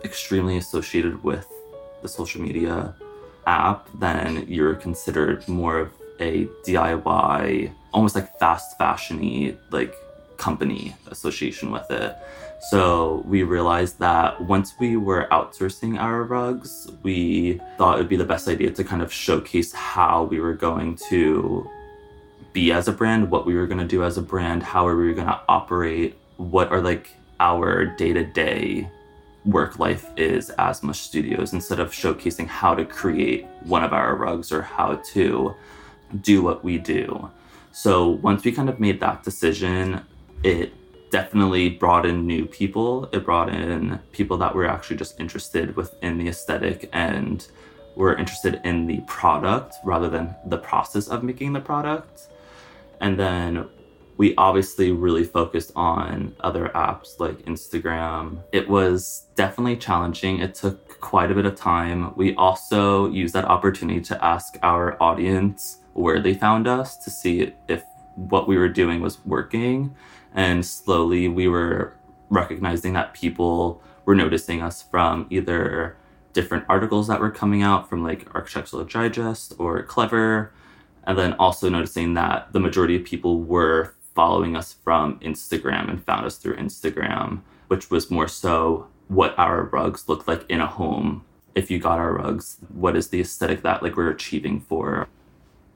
extremely 0.03 0.57
associated 0.57 1.23
with 1.23 1.47
the 2.01 2.07
social 2.07 2.41
media 2.41 2.95
app, 3.47 3.87
then 3.99 4.45
you're 4.47 4.75
considered 4.75 5.47
more 5.47 5.79
of 5.79 5.91
a 6.19 6.45
DIY, 6.65 7.71
almost 7.93 8.15
like 8.15 8.37
fast 8.39 8.77
fashiony, 8.77 9.57
like 9.71 9.95
company 10.37 10.95
association 11.07 11.71
with 11.71 11.89
it. 11.91 12.15
So 12.69 13.23
we 13.25 13.43
realized 13.43 13.99
that 13.99 14.39
once 14.41 14.73
we 14.79 14.97
were 14.97 15.27
outsourcing 15.31 15.97
our 15.97 16.23
rugs, 16.23 16.89
we 17.03 17.61
thought 17.77 17.95
it 17.95 17.99
would 17.99 18.09
be 18.09 18.17
the 18.17 18.25
best 18.25 18.47
idea 18.47 18.71
to 18.71 18.83
kind 18.83 19.01
of 19.01 19.13
showcase 19.13 19.71
how 19.71 20.23
we 20.23 20.39
were 20.41 20.55
going 20.55 20.97
to 21.09 21.69
be 22.53 22.71
as 22.71 22.87
a 22.87 22.91
brand, 22.91 23.29
what 23.29 23.45
we 23.45 23.55
were 23.55 23.67
going 23.67 23.79
to 23.79 23.87
do 23.87 24.03
as 24.03 24.17
a 24.17 24.21
brand, 24.21 24.63
how 24.63 24.87
are 24.87 24.95
we 24.95 25.13
going 25.13 25.27
to 25.27 25.41
operate, 25.47 26.17
what 26.37 26.71
are 26.71 26.81
like 26.81 27.09
our 27.39 27.85
day 27.85 28.13
to 28.13 28.23
day 28.23 28.89
work 29.45 29.79
life 29.79 30.09
is 30.17 30.49
as 30.51 30.83
Mush 30.83 30.99
Studios 30.99 31.53
instead 31.53 31.79
of 31.79 31.91
showcasing 31.91 32.47
how 32.47 32.75
to 32.75 32.85
create 32.85 33.45
one 33.63 33.83
of 33.83 33.93
our 33.93 34.15
rugs 34.15 34.51
or 34.51 34.61
how 34.61 34.95
to 35.13 35.55
do 36.21 36.41
what 36.41 36.63
we 36.63 36.77
do. 36.77 37.29
So 37.71 38.09
once 38.09 38.43
we 38.43 38.51
kind 38.51 38.69
of 38.69 38.79
made 38.79 38.99
that 38.99 39.23
decision, 39.23 40.01
it 40.43 40.73
definitely 41.11 41.69
brought 41.69 42.05
in 42.05 42.27
new 42.27 42.45
people. 42.45 43.09
It 43.11 43.25
brought 43.25 43.49
in 43.49 43.99
people 44.11 44.37
that 44.37 44.53
were 44.53 44.65
actually 44.65 44.97
just 44.97 45.19
interested 45.19 45.75
within 45.75 46.17
the 46.17 46.27
aesthetic 46.27 46.89
and 46.93 47.47
were 47.95 48.15
interested 48.15 48.61
in 48.63 48.87
the 48.87 49.01
product 49.07 49.75
rather 49.83 50.09
than 50.09 50.35
the 50.45 50.57
process 50.57 51.07
of 51.07 51.23
making 51.23 51.53
the 51.53 51.59
product. 51.59 52.27
And 53.01 53.19
then 53.19 53.67
we 54.17 54.35
obviously 54.35 54.91
really 54.91 55.23
focused 55.23 55.71
on 55.75 56.35
other 56.41 56.69
apps 56.75 57.19
like 57.19 57.37
Instagram. 57.45 58.43
It 58.51 58.67
was 58.67 59.27
definitely 59.35 59.77
challenging. 59.77 60.39
It 60.39 60.55
took 60.55 60.99
quite 60.99 61.31
a 61.31 61.35
bit 61.35 61.45
of 61.45 61.55
time. 61.55 62.13
We 62.15 62.35
also 62.35 63.09
used 63.09 63.33
that 63.33 63.45
opportunity 63.45 64.01
to 64.01 64.23
ask 64.23 64.57
our 64.61 65.01
audience 65.01 65.77
where 65.93 66.19
they 66.19 66.33
found 66.33 66.67
us 66.67 66.97
to 66.97 67.09
see 67.09 67.53
if 67.69 67.83
what 68.15 68.47
we 68.47 68.57
were 68.57 68.67
doing 68.67 69.01
was 69.01 69.23
working. 69.25 69.95
And 70.33 70.65
slowly 70.65 71.29
we 71.29 71.47
were 71.47 71.95
recognizing 72.29 72.93
that 72.93 73.13
people 73.13 73.81
were 74.03 74.15
noticing 74.15 74.61
us 74.61 74.81
from 74.81 75.27
either 75.29 75.95
different 76.33 76.65
articles 76.67 77.07
that 77.07 77.19
were 77.19 77.31
coming 77.31 77.63
out 77.63 77.89
from 77.89 78.03
like 78.03 78.27
Architectural 78.35 78.83
Digest 78.83 79.53
or 79.57 79.81
Clever. 79.83 80.51
And 81.09 81.17
then 81.17 81.33
also 81.39 81.69
noticing 81.69 82.13
that 82.13 82.53
the 82.53 82.59
majority 82.59 82.95
of 82.95 83.03
people 83.03 83.41
were 83.41 83.95
following 84.13 84.55
us 84.55 84.75
from 84.83 85.19
Instagram 85.21 85.89
and 85.89 86.05
found 86.05 86.23
us 86.23 86.37
through 86.37 86.55
Instagram, 86.57 87.41
which 87.67 87.89
was 87.89 88.11
more 88.11 88.27
so 88.27 88.85
what 89.07 89.33
our 89.39 89.63
rugs 89.63 90.07
looked 90.07 90.27
like 90.27 90.47
in 90.51 90.61
a 90.61 90.67
home. 90.67 91.25
If 91.55 91.71
you 91.71 91.79
got 91.79 91.97
our 91.97 92.13
rugs, 92.13 92.57
what 92.75 92.95
is 92.95 93.07
the 93.07 93.21
aesthetic 93.21 93.63
that 93.63 93.81
like 93.81 93.97
we're 93.97 94.11
achieving 94.11 94.59
for 94.59 95.07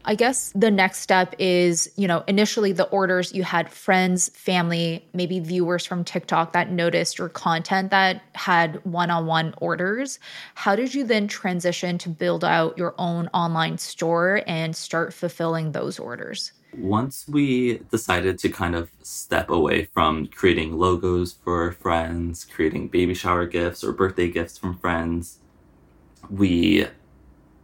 I 0.06 0.16
guess 0.16 0.52
the 0.54 0.70
next 0.70 1.00
step 1.00 1.34
is, 1.40 1.90
you 1.96 2.08
know, 2.08 2.24
initially 2.28 2.74
the 2.74 2.86
orders 2.86 3.34
you 3.34 3.44
had 3.44 3.70
friends, 3.70 4.30
family, 4.30 5.06
maybe 5.14 5.40
viewers 5.40 5.86
from 5.86 6.04
TikTok 6.04 6.52
that 6.54 6.72
noticed 6.72 7.18
your 7.18 7.30
content 7.30 7.90
that 7.92 8.22
had 8.36 8.84
one 8.86 9.10
on 9.10 9.26
one 9.26 9.54
orders. 9.58 10.20
How 10.56 10.76
did 10.76 10.94
you 10.94 11.06
then 11.06 11.28
transition 11.30 11.98
to 12.00 12.10
build 12.10 12.44
out 12.44 12.78
your 12.78 12.96
own 12.98 13.30
online 13.34 13.78
store 13.78 14.42
and 14.46 14.76
start 14.76 15.14
fulfilling 15.14 15.72
those 15.72 16.00
orders? 16.00 16.52
Once 16.78 17.26
we 17.30 17.78
decided 17.92 18.38
to 18.40 18.50
kind 18.50 18.76
of 18.76 18.90
step 19.04 19.50
away 19.50 19.86
from 19.94 20.28
creating 20.28 20.78
logos 20.78 21.34
for 21.44 21.72
friends, 21.72 22.46
creating 22.46 22.90
baby 22.90 23.14
shower 23.14 23.46
gifts 23.46 23.84
or 23.84 23.94
birthday 23.94 24.28
gifts 24.28 24.58
from 24.58 24.78
friends, 24.80 25.40
we 26.30 26.88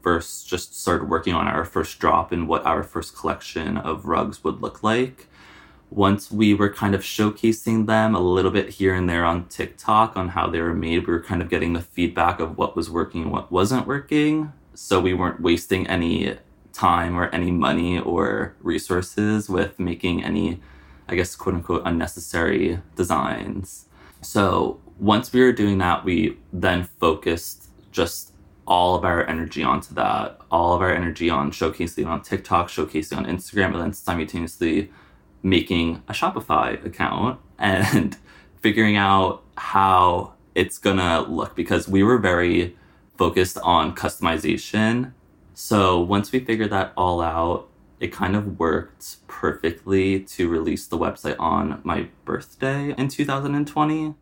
first 0.02 0.48
just 0.48 0.80
started 0.80 1.10
working 1.10 1.34
on 1.34 1.48
our 1.48 1.66
first 1.66 2.00
drop 2.00 2.32
and 2.32 2.48
what 2.48 2.66
our 2.66 2.84
first 2.84 3.16
collection 3.16 3.78
of 3.78 4.06
rugs 4.06 4.44
would 4.44 4.62
look 4.62 4.84
like. 4.84 5.28
Once 5.92 6.32
we 6.32 6.54
were 6.54 6.70
kind 6.70 6.94
of 6.94 7.02
showcasing 7.02 7.88
them 7.88 8.14
a 8.14 8.20
little 8.20 8.52
bit 8.52 8.70
here 8.70 8.94
and 8.94 9.10
there 9.10 9.26
on 9.26 9.48
TikTok 9.48 10.16
on 10.16 10.30
how 10.30 10.48
they 10.48 10.62
were 10.62 10.74
made, 10.74 11.08
we 11.08 11.14
were 11.14 11.24
kind 11.24 11.42
of 11.42 11.50
getting 11.50 11.74
the 11.74 11.82
feedback 11.82 12.40
of 12.40 12.58
what 12.58 12.76
was 12.76 12.90
working 12.90 13.24
and 13.24 13.32
what 13.32 13.52
wasn't 13.52 13.88
working. 13.88 14.54
So 14.76 15.00
we 15.00 15.14
weren't 15.14 15.42
wasting 15.42 15.88
any 15.88 16.38
time 16.74 17.18
or 17.18 17.28
any 17.30 17.52
money 17.52 18.00
or 18.00 18.56
resources 18.62 19.50
with 19.50 19.80
making 19.80 20.24
any, 20.24 20.62
I 21.08 21.16
guess, 21.16 21.36
quote 21.36 21.56
unquote, 21.56 21.82
unnecessary 21.86 22.80
designs. 22.96 23.86
So 24.22 24.80
once 25.00 25.34
we 25.34 25.42
were 25.42 25.52
doing 25.52 25.80
that, 25.80 26.06
we 26.06 26.38
then 26.54 26.84
focused 27.00 27.70
just 27.92 28.29
all 28.70 28.96
of 28.96 29.04
our 29.04 29.28
energy 29.28 29.64
onto 29.64 29.94
that, 29.96 30.40
all 30.52 30.74
of 30.74 30.82
our 30.82 30.94
energy 30.94 31.30
on 31.30 31.52
showcasing 31.52 32.06
on 32.06 32.22
TikTok, 32.22 32.70
showcasing 32.70 33.18
on 33.18 33.26
Instagram, 33.26 33.74
and 33.74 33.82
then 33.82 33.94
simultaneously 33.94 34.92
making 35.42 36.04
a 36.08 36.14
Shopify 36.14 36.86
account 36.86 37.40
and 37.60 38.16
figuring 38.62 38.96
out 38.96 39.44
how 39.58 40.34
it's 40.56 40.78
gonna 40.78 41.22
look 41.22 41.56
because 41.56 41.88
we 41.88 42.04
were 42.04 42.20
very 42.20 42.78
focused 43.18 43.58
on 43.64 43.96
customization. 43.96 45.14
So 45.54 46.00
once 46.00 46.32
we 46.32 46.40
figured 46.40 46.70
that 46.70 46.94
all 46.96 47.22
out, 47.22 47.68
it 48.00 48.14
kind 48.14 48.36
of 48.36 48.60
worked 48.60 49.18
perfectly 49.28 50.22
to 50.22 50.48
release 50.48 50.88
the 50.88 50.98
website 50.98 51.36
on 51.38 51.82
my 51.84 52.08
birthday 52.24 52.94
in 52.98 53.10
2020. 53.10 54.14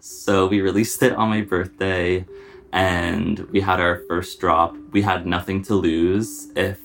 So 0.00 0.46
we 0.46 0.60
released 0.60 1.02
it 1.02 1.12
on 1.12 1.28
my 1.28 1.42
birthday 1.42 2.24
and 2.72 3.40
we 3.50 3.60
had 3.60 3.80
our 3.80 4.02
first 4.08 4.38
drop. 4.40 4.76
We 4.92 5.02
had 5.02 5.26
nothing 5.26 5.62
to 5.64 5.74
lose 5.74 6.50
if 6.56 6.80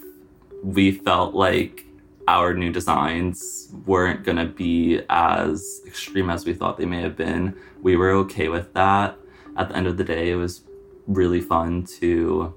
we 0.63 0.91
felt 0.91 1.35
like 1.35 1.85
our 2.27 2.53
new 2.53 2.71
designs 2.71 3.69
weren't 3.85 4.23
going 4.23 4.37
to 4.37 4.45
be 4.45 5.01
as 5.09 5.81
extreme 5.85 6.29
as 6.29 6.45
we 6.45 6.53
thought 6.53 6.77
they 6.77 6.85
may 6.85 7.01
have 7.01 7.15
been. 7.15 7.55
We 7.81 7.95
were 7.95 8.11
okay 8.11 8.47
with 8.47 8.73
that. 8.73 9.17
At 9.57 9.69
the 9.69 9.77
end 9.77 9.87
of 9.87 9.97
the 9.97 10.03
day, 10.03 10.31
it 10.31 10.35
was 10.35 10.61
really 11.07 11.41
fun 11.41 11.83
to 11.85 12.53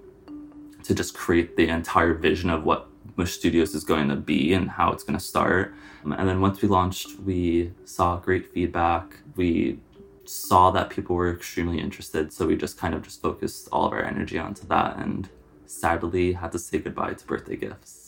to 0.84 0.94
just 0.94 1.14
create 1.14 1.54
the 1.56 1.68
entire 1.68 2.14
vision 2.14 2.48
of 2.48 2.64
what 2.64 2.88
Mush 3.16 3.32
Studios 3.32 3.74
is 3.74 3.84
going 3.84 4.08
to 4.08 4.16
be 4.16 4.54
and 4.54 4.70
how 4.70 4.90
it's 4.90 5.02
going 5.02 5.18
to 5.18 5.24
start. 5.24 5.74
And 6.02 6.26
then 6.26 6.40
once 6.40 6.62
we 6.62 6.68
launched, 6.68 7.18
we 7.20 7.72
saw 7.84 8.16
great 8.16 8.50
feedback. 8.54 9.16
We 9.36 9.80
saw 10.28 10.70
that 10.70 10.90
people 10.90 11.16
were 11.16 11.32
extremely 11.32 11.78
interested, 11.78 12.32
so 12.32 12.46
we 12.46 12.56
just 12.56 12.78
kind 12.78 12.94
of 12.94 13.02
just 13.02 13.22
focused 13.22 13.68
all 13.72 13.86
of 13.86 13.92
our 13.92 14.04
energy 14.04 14.38
onto 14.38 14.66
that 14.66 14.96
and 14.98 15.28
sadly 15.66 16.32
had 16.32 16.52
to 16.52 16.58
say 16.58 16.78
goodbye 16.78 17.14
to 17.14 17.26
birthday 17.26 17.56
gifts 17.56 18.07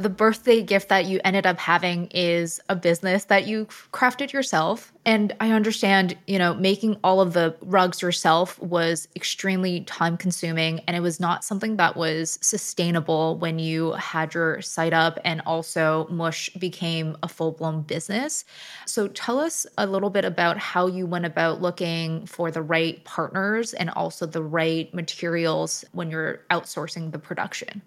the 0.00 0.08
birthday 0.08 0.62
gift 0.62 0.88
that 0.88 1.04
you 1.04 1.20
ended 1.24 1.46
up 1.46 1.58
having 1.58 2.06
is 2.06 2.58
a 2.70 2.74
business 2.74 3.24
that 3.24 3.46
you 3.46 3.66
crafted 3.92 4.32
yourself. 4.32 4.94
And 5.04 5.36
I 5.40 5.50
understand, 5.50 6.16
you 6.26 6.38
know, 6.38 6.54
making 6.54 6.96
all 7.04 7.20
of 7.20 7.34
the 7.34 7.54
rugs 7.60 8.00
yourself 8.00 8.58
was 8.62 9.08
extremely 9.14 9.82
time 9.82 10.16
consuming 10.16 10.80
and 10.80 10.96
it 10.96 11.00
was 11.00 11.20
not 11.20 11.44
something 11.44 11.76
that 11.76 11.96
was 11.96 12.38
sustainable 12.40 13.36
when 13.36 13.58
you 13.58 13.92
had 13.92 14.32
your 14.32 14.62
site 14.62 14.94
up 14.94 15.18
and 15.22 15.42
also 15.44 16.06
Mush 16.08 16.48
became 16.54 17.14
a 17.22 17.28
full 17.28 17.52
blown 17.52 17.82
business. 17.82 18.46
So 18.86 19.06
tell 19.08 19.38
us 19.38 19.66
a 19.76 19.86
little 19.86 20.10
bit 20.10 20.24
about 20.24 20.56
how 20.56 20.86
you 20.86 21.04
went 21.04 21.26
about 21.26 21.60
looking 21.60 22.24
for 22.24 22.50
the 22.50 22.62
right 22.62 23.04
partners 23.04 23.74
and 23.74 23.90
also 23.90 24.24
the 24.24 24.42
right 24.42 24.92
materials 24.94 25.84
when 25.92 26.10
you're 26.10 26.40
outsourcing 26.50 27.12
the 27.12 27.18
production. 27.18 27.82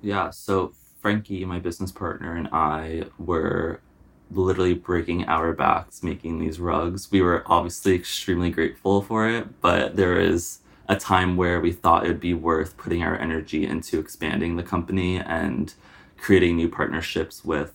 Yeah. 0.00 0.30
So 0.30 0.72
Frankie, 1.06 1.44
my 1.44 1.60
business 1.60 1.92
partner, 1.92 2.34
and 2.34 2.48
I 2.50 3.04
were 3.16 3.80
literally 4.32 4.74
breaking 4.74 5.24
our 5.28 5.52
backs 5.52 6.02
making 6.02 6.40
these 6.40 6.58
rugs. 6.58 7.12
We 7.12 7.22
were 7.22 7.44
obviously 7.46 7.94
extremely 7.94 8.50
grateful 8.50 9.02
for 9.02 9.28
it, 9.28 9.60
but 9.60 9.94
there 9.94 10.18
is 10.20 10.58
a 10.88 10.96
time 10.96 11.36
where 11.36 11.60
we 11.60 11.70
thought 11.70 12.04
it 12.04 12.08
would 12.08 12.18
be 12.18 12.34
worth 12.34 12.76
putting 12.76 13.04
our 13.04 13.16
energy 13.16 13.64
into 13.64 14.00
expanding 14.00 14.56
the 14.56 14.64
company 14.64 15.18
and 15.18 15.74
creating 16.16 16.56
new 16.56 16.68
partnerships 16.68 17.44
with 17.44 17.72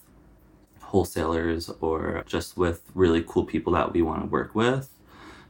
wholesalers 0.82 1.72
or 1.80 2.26
just 2.28 2.58
with 2.58 2.82
really 2.94 3.24
cool 3.26 3.46
people 3.46 3.72
that 3.72 3.94
we 3.94 4.02
want 4.02 4.24
to 4.24 4.28
work 4.28 4.54
with. 4.54 4.90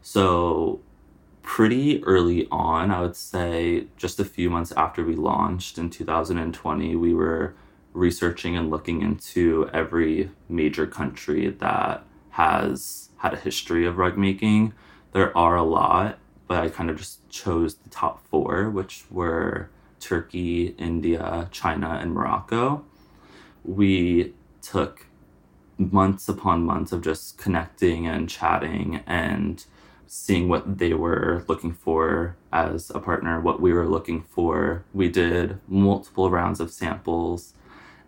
So, 0.03 0.81
pretty 1.41 2.03
early 2.03 2.47
on, 2.51 2.91
I 2.91 3.01
would 3.01 3.15
say 3.15 3.88
just 3.97 4.19
a 4.19 4.25
few 4.25 4.51
months 4.51 4.71
after 4.73 5.03
we 5.03 5.15
launched 5.15 5.79
in 5.79 5.89
2020, 5.89 6.95
we 6.95 7.15
were 7.15 7.55
researching 7.93 8.55
and 8.55 8.69
looking 8.69 9.01
into 9.01 9.69
every 9.74 10.31
major 10.48 10.88
country 10.88 11.50
that 11.50 12.03
has 12.31 13.10
had 13.17 13.33
a 13.33 13.38
history 13.38 13.86
of 13.86 13.98
rug 13.98 14.17
making. 14.17 14.74
There 15.12 15.36
are 15.38 15.55
a 15.55 15.63
lot, 15.63 16.17
but 16.48 16.60
I 16.63 16.69
kind 16.69 16.89
of 16.89 16.98
just 16.98 17.27
chose 17.29 17.75
the 17.75 17.89
top 17.89 18.25
four, 18.27 18.69
which 18.69 19.05
were 19.10 19.69
Turkey, 20.00 20.75
India, 20.77 21.48
China, 21.51 22.00
and 22.01 22.13
Morocco. 22.13 22.83
We 23.63 24.33
took 24.62 25.05
months 25.77 26.27
upon 26.29 26.63
months 26.63 26.91
of 26.91 27.01
just 27.01 27.38
connecting 27.38 28.07
and 28.07 28.29
chatting 28.29 29.01
and 29.05 29.63
seeing 30.07 30.50
what 30.50 30.77
they 30.77 30.93
were 30.93 31.43
looking 31.48 31.74
for 31.74 32.36
as 32.51 32.91
a 32.93 33.00
partner, 33.00 33.39
what 33.39 33.62
we 33.62 33.71
were 33.71 33.88
looking 33.88 34.21
for. 34.21 34.83
We 34.93 35.10
did 35.10 35.60
multiple 35.67 36.29
rounds 36.29 36.60
of 36.60 36.71
samples 36.71 37.53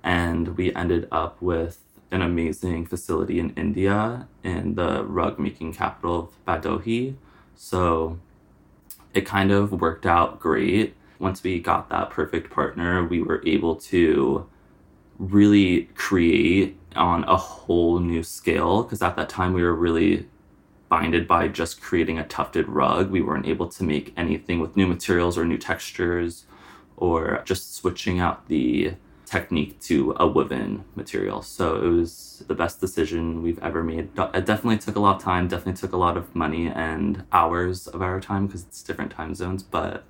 and 0.04 0.58
we 0.58 0.74
ended 0.76 1.08
up 1.12 1.42
with 1.42 1.80
an 2.12 2.22
amazing 2.22 2.86
facility 2.86 3.40
in 3.40 3.50
India 3.52 4.28
in 4.44 4.76
the 4.76 5.04
rug 5.06 5.40
making 5.40 5.74
capital 5.74 6.20
of 6.20 6.46
Bhadohi. 6.46 7.16
So 7.56 8.20
it 9.14 9.26
kind 9.26 9.52
of 9.52 9.72
worked 9.72 10.06
out 10.06 10.40
great. 10.40 10.96
Once 11.20 11.42
we 11.42 11.60
got 11.60 11.90
that 11.90 12.10
perfect 12.10 12.52
partner, 12.52 13.06
we 13.06 13.22
were 13.22 13.42
able 13.46 13.76
to 13.76 14.48
really 15.18 15.84
create 15.96 16.78
on 16.96 17.24
a 17.24 17.38
whole 17.38 18.00
new 18.00 18.22
scale 18.24 18.84
because 18.84 19.02
at 19.02 19.16
that 19.16 19.30
time 19.30 19.54
we 19.54 19.64
were 19.64 19.74
really 19.74 20.28
binded 20.90 21.28
by 21.28 21.48
just 21.48 21.82
creating 21.82 22.20
a 22.20 22.26
tufted 22.26 22.68
rug. 22.68 23.10
We 23.10 23.22
weren't 23.22 23.48
able 23.48 23.68
to 23.70 23.84
make 23.84 24.14
anything 24.18 24.60
with 24.60 24.76
new 24.76 24.86
materials 24.86 25.38
or 25.38 25.46
new 25.46 25.58
textures 25.58 26.46
or 26.98 27.42
just 27.46 27.76
switching 27.76 28.20
out 28.20 28.48
the 28.48 28.94
technique 29.34 29.80
to 29.82 30.16
a 30.20 30.28
woven 30.28 30.84
material. 30.96 31.42
So 31.42 31.66
it 31.86 31.88
was 31.88 32.44
the 32.48 32.54
best 32.54 32.80
decision 32.80 33.42
we've 33.42 33.62
ever 33.64 33.84
made. 33.84 34.10
It 34.40 34.46
definitely 34.46 34.78
took 34.78 34.96
a 34.96 35.00
lot 35.00 35.16
of 35.18 35.24
time, 35.24 35.48
definitely 35.48 35.80
took 35.84 35.94
a 35.94 35.98
lot 35.98 36.18
of 36.18 36.36
money 36.36 36.68
and 36.68 37.24
hours 37.32 37.88
of 37.88 38.02
our 38.02 38.20
time 38.22 38.46
because 38.46 38.64
it's 38.64 38.84
different 38.84 39.12
time 39.12 39.34
zones. 39.34 39.64
But 39.64 40.04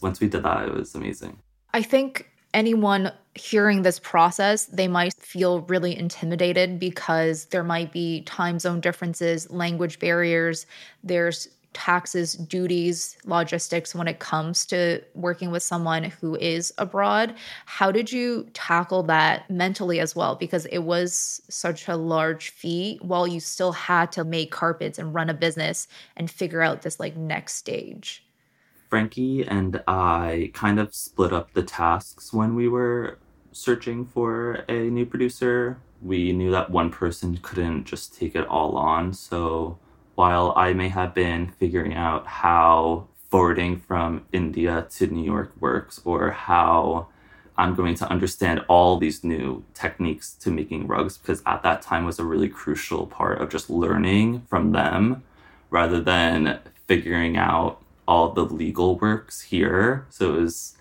once 0.00 0.20
we 0.20 0.28
did 0.28 0.42
that, 0.42 0.66
it 0.68 0.74
was 0.74 0.94
amazing. 0.96 1.38
I 1.72 1.82
think 1.82 2.28
anyone 2.52 3.12
hearing 3.34 3.82
this 3.82 3.98
process, 3.98 4.66
they 4.66 4.88
might 4.88 5.14
feel 5.14 5.60
really 5.62 5.96
intimidated 5.96 6.78
because 6.78 7.46
there 7.46 7.64
might 7.64 7.92
be 7.92 8.22
time 8.22 8.58
zone 8.58 8.80
differences, 8.80 9.50
language 9.50 9.98
barriers, 9.98 10.66
there's 11.02 11.48
taxes, 11.74 12.34
duties, 12.34 13.18
logistics 13.24 13.94
when 13.94 14.08
it 14.08 14.20
comes 14.20 14.64
to 14.66 15.02
working 15.14 15.50
with 15.50 15.62
someone 15.62 16.04
who 16.04 16.36
is 16.36 16.72
abroad. 16.78 17.34
How 17.66 17.92
did 17.92 18.10
you 18.10 18.48
tackle 18.54 19.02
that 19.04 19.50
mentally 19.50 20.00
as 20.00 20.16
well? 20.16 20.36
Because 20.36 20.64
it 20.66 20.78
was 20.78 21.42
such 21.50 21.88
a 21.88 21.96
large 21.96 22.50
fee 22.50 22.98
while 23.02 23.26
you 23.26 23.40
still 23.40 23.72
had 23.72 24.10
to 24.12 24.24
make 24.24 24.50
carpets 24.50 24.98
and 24.98 25.12
run 25.12 25.28
a 25.28 25.34
business 25.34 25.88
and 26.16 26.30
figure 26.30 26.62
out 26.62 26.82
this 26.82 26.98
like 26.98 27.16
next 27.16 27.54
stage. 27.54 28.24
Frankie 28.88 29.44
and 29.46 29.82
I 29.88 30.52
kind 30.54 30.78
of 30.78 30.94
split 30.94 31.32
up 31.32 31.52
the 31.52 31.62
tasks 31.62 32.32
when 32.32 32.54
we 32.54 32.68
were 32.68 33.18
searching 33.50 34.04
for 34.04 34.64
a 34.68 34.90
new 34.90 35.04
producer. 35.04 35.78
We 36.00 36.32
knew 36.32 36.50
that 36.52 36.70
one 36.70 36.90
person 36.90 37.38
couldn't 37.42 37.84
just 37.84 38.14
take 38.16 38.36
it 38.36 38.46
all 38.46 38.76
on. 38.76 39.12
So 39.12 39.78
while 40.14 40.52
I 40.56 40.72
may 40.72 40.88
have 40.88 41.14
been 41.14 41.52
figuring 41.58 41.94
out 41.94 42.26
how 42.26 43.08
forwarding 43.30 43.80
from 43.80 44.24
India 44.32 44.86
to 44.90 45.06
New 45.08 45.24
York 45.24 45.52
works 45.58 46.00
or 46.04 46.30
how 46.30 47.08
I'm 47.56 47.74
going 47.74 47.94
to 47.96 48.10
understand 48.10 48.64
all 48.68 48.98
these 48.98 49.22
new 49.22 49.64
techniques 49.74 50.32
to 50.34 50.50
making 50.50 50.86
rugs 50.86 51.18
because 51.18 51.42
at 51.46 51.62
that 51.62 51.82
time 51.82 52.04
was 52.04 52.18
a 52.18 52.24
really 52.24 52.48
crucial 52.48 53.06
part 53.06 53.40
of 53.40 53.50
just 53.50 53.70
learning 53.70 54.42
from 54.48 54.72
them 54.72 55.22
rather 55.70 56.00
than 56.00 56.60
figuring 56.86 57.36
out 57.36 57.80
all 58.06 58.30
the 58.30 58.44
legal 58.44 58.98
works 58.98 59.40
here. 59.40 60.06
So 60.10 60.34
it 60.34 60.40
was 60.40 60.76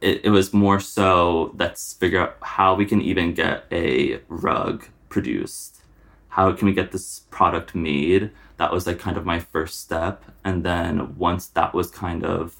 it, 0.00 0.24
it 0.24 0.30
was 0.30 0.52
more 0.52 0.80
so 0.80 1.54
let's 1.58 1.94
figure 1.94 2.20
out 2.20 2.36
how 2.40 2.74
we 2.74 2.86
can 2.86 3.00
even 3.00 3.34
get 3.34 3.64
a 3.72 4.20
rug 4.28 4.86
produced. 5.08 5.82
How 6.28 6.52
can 6.52 6.66
we 6.66 6.74
get 6.74 6.92
this 6.92 7.20
product 7.30 7.74
made? 7.74 8.30
That 8.58 8.72
was 8.72 8.86
like 8.86 8.98
kind 8.98 9.16
of 9.16 9.24
my 9.24 9.40
first 9.40 9.80
step. 9.80 10.24
And 10.44 10.64
then 10.64 11.16
once 11.16 11.46
that 11.46 11.74
was 11.74 11.90
kind 11.90 12.24
of 12.24 12.56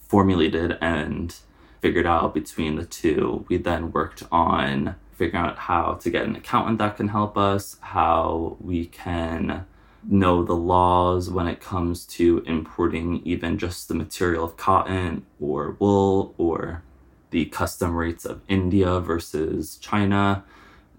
formulated 0.00 0.76
and 0.80 1.34
figured 1.80 2.06
out 2.06 2.34
between 2.34 2.76
the 2.76 2.84
two, 2.84 3.44
we 3.48 3.56
then 3.56 3.92
worked 3.92 4.22
on 4.30 4.96
figuring 5.12 5.44
out 5.44 5.56
how 5.56 5.94
to 5.94 6.10
get 6.10 6.24
an 6.24 6.36
accountant 6.36 6.78
that 6.78 6.96
can 6.96 7.08
help 7.08 7.38
us, 7.38 7.78
how 7.80 8.56
we 8.60 8.86
can 8.86 9.64
know 10.08 10.44
the 10.44 10.54
laws 10.54 11.30
when 11.30 11.48
it 11.48 11.60
comes 11.60 12.04
to 12.04 12.42
importing 12.46 13.20
even 13.24 13.58
just 13.58 13.88
the 13.88 13.94
material 13.94 14.44
of 14.44 14.56
cotton 14.56 15.24
or 15.40 15.76
wool 15.78 16.34
or 16.38 16.82
the 17.30 17.46
custom 17.46 17.94
rates 17.94 18.24
of 18.24 18.40
India 18.48 19.00
versus 19.00 19.76
China. 19.78 20.44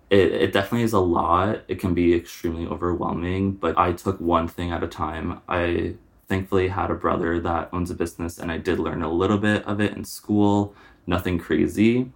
It, 0.09 0.31
it 0.31 0.53
definitely 0.53 0.83
is 0.83 0.93
a 0.93 0.99
lot. 0.99 1.63
It 1.67 1.79
can 1.79 1.93
be 1.93 2.13
extremely 2.13 2.65
overwhelming, 2.65 3.53
but 3.53 3.77
I 3.77 3.91
took 3.91 4.19
one 4.21 4.47
thing 4.47 4.71
at 4.71 4.83
a 4.83 4.87
time. 4.87 5.41
I 5.49 5.95
thankfully 6.27 6.69
had 6.69 6.91
a 6.91 6.95
brother 6.95 7.39
that 7.41 7.69
owns 7.73 7.91
a 7.91 7.95
business 7.95 8.37
and 8.37 8.51
I 8.51 8.57
did 8.57 8.79
learn 8.79 9.01
a 9.01 9.11
little 9.11 9.37
bit 9.37 9.65
of 9.65 9.79
it 9.81 9.93
in 9.93 10.03
school, 10.05 10.75
nothing 11.05 11.39
crazy, 11.39 12.11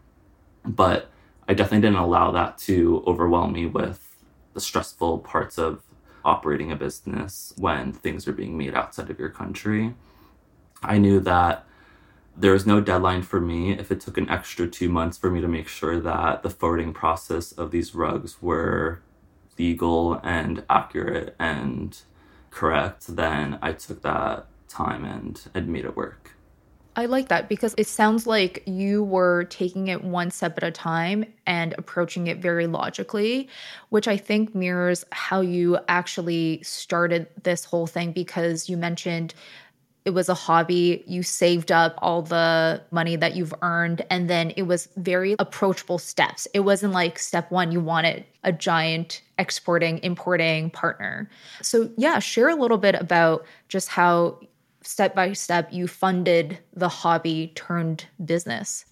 but 0.65 1.09
I 1.47 1.53
definitely 1.53 1.87
didn't 1.87 2.03
allow 2.03 2.31
that 2.31 2.57
to 2.59 3.03
overwhelm 3.07 3.53
me 3.53 3.65
with 3.65 4.15
the 4.53 4.61
stressful 4.61 5.19
parts 5.19 5.57
of 5.57 5.81
operating 6.23 6.71
a 6.71 6.75
business 6.75 7.53
when 7.57 7.93
things 7.93 8.27
are 8.27 8.33
being 8.33 8.57
made 8.57 8.75
outside 8.75 9.09
of 9.09 9.19
your 9.19 9.29
country. 9.29 9.93
I 10.83 10.97
knew 10.97 11.19
that 11.21 11.65
there 12.35 12.53
was 12.53 12.65
no 12.65 12.81
deadline 12.81 13.21
for 13.21 13.39
me 13.39 13.71
if 13.71 13.91
it 13.91 13.99
took 13.99 14.17
an 14.17 14.29
extra 14.29 14.67
two 14.67 14.89
months 14.89 15.17
for 15.17 15.29
me 15.29 15.41
to 15.41 15.47
make 15.47 15.67
sure 15.67 15.99
that 15.99 16.43
the 16.43 16.49
forwarding 16.49 16.93
process 16.93 17.51
of 17.51 17.71
these 17.71 17.93
rugs 17.93 18.41
were 18.41 19.01
legal 19.57 20.19
and 20.23 20.63
accurate 20.69 21.35
and 21.39 22.01
correct, 22.49 23.15
then 23.15 23.59
I 23.61 23.73
took 23.73 24.01
that 24.01 24.47
time 24.67 25.05
and, 25.05 25.41
and 25.53 25.67
made 25.67 25.85
it 25.85 25.95
work. 25.95 26.31
I 26.95 27.05
like 27.05 27.29
that 27.29 27.47
because 27.47 27.73
it 27.77 27.87
sounds 27.87 28.27
like 28.27 28.63
you 28.65 29.03
were 29.03 29.45
taking 29.45 29.87
it 29.87 30.03
one 30.03 30.29
step 30.29 30.57
at 30.57 30.63
a 30.63 30.71
time 30.71 31.23
and 31.45 31.73
approaching 31.77 32.27
it 32.27 32.39
very 32.39 32.67
logically, 32.67 33.47
which 33.89 34.09
I 34.09 34.17
think 34.17 34.53
mirrors 34.53 35.05
how 35.13 35.39
you 35.39 35.79
actually 35.87 36.61
started 36.63 37.27
this 37.43 37.63
whole 37.63 37.87
thing 37.87 38.11
because 38.11 38.67
you 38.67 38.75
mentioned 38.75 39.33
it 40.05 40.11
was 40.11 40.29
a 40.29 40.33
hobby. 40.33 41.03
You 41.07 41.23
saved 41.23 41.71
up 41.71 41.95
all 41.99 42.21
the 42.21 42.81
money 42.91 43.15
that 43.15 43.35
you've 43.35 43.53
earned, 43.61 44.05
and 44.09 44.29
then 44.29 44.51
it 44.57 44.63
was 44.63 44.87
very 44.97 45.35
approachable 45.39 45.99
steps. 45.99 46.47
It 46.53 46.61
wasn't 46.61 46.93
like 46.93 47.19
step 47.19 47.51
one, 47.51 47.71
you 47.71 47.79
wanted 47.79 48.25
a 48.43 48.51
giant 48.51 49.21
exporting, 49.37 49.99
importing 49.99 50.69
partner. 50.71 51.29
So, 51.61 51.89
yeah, 51.97 52.19
share 52.19 52.49
a 52.49 52.55
little 52.55 52.77
bit 52.77 52.95
about 52.95 53.45
just 53.67 53.89
how 53.89 54.39
step 54.81 55.15
by 55.15 55.33
step 55.33 55.71
you 55.71 55.87
funded 55.87 56.59
the 56.73 56.89
hobby 56.89 57.51
turned 57.55 58.05
business? 58.23 58.85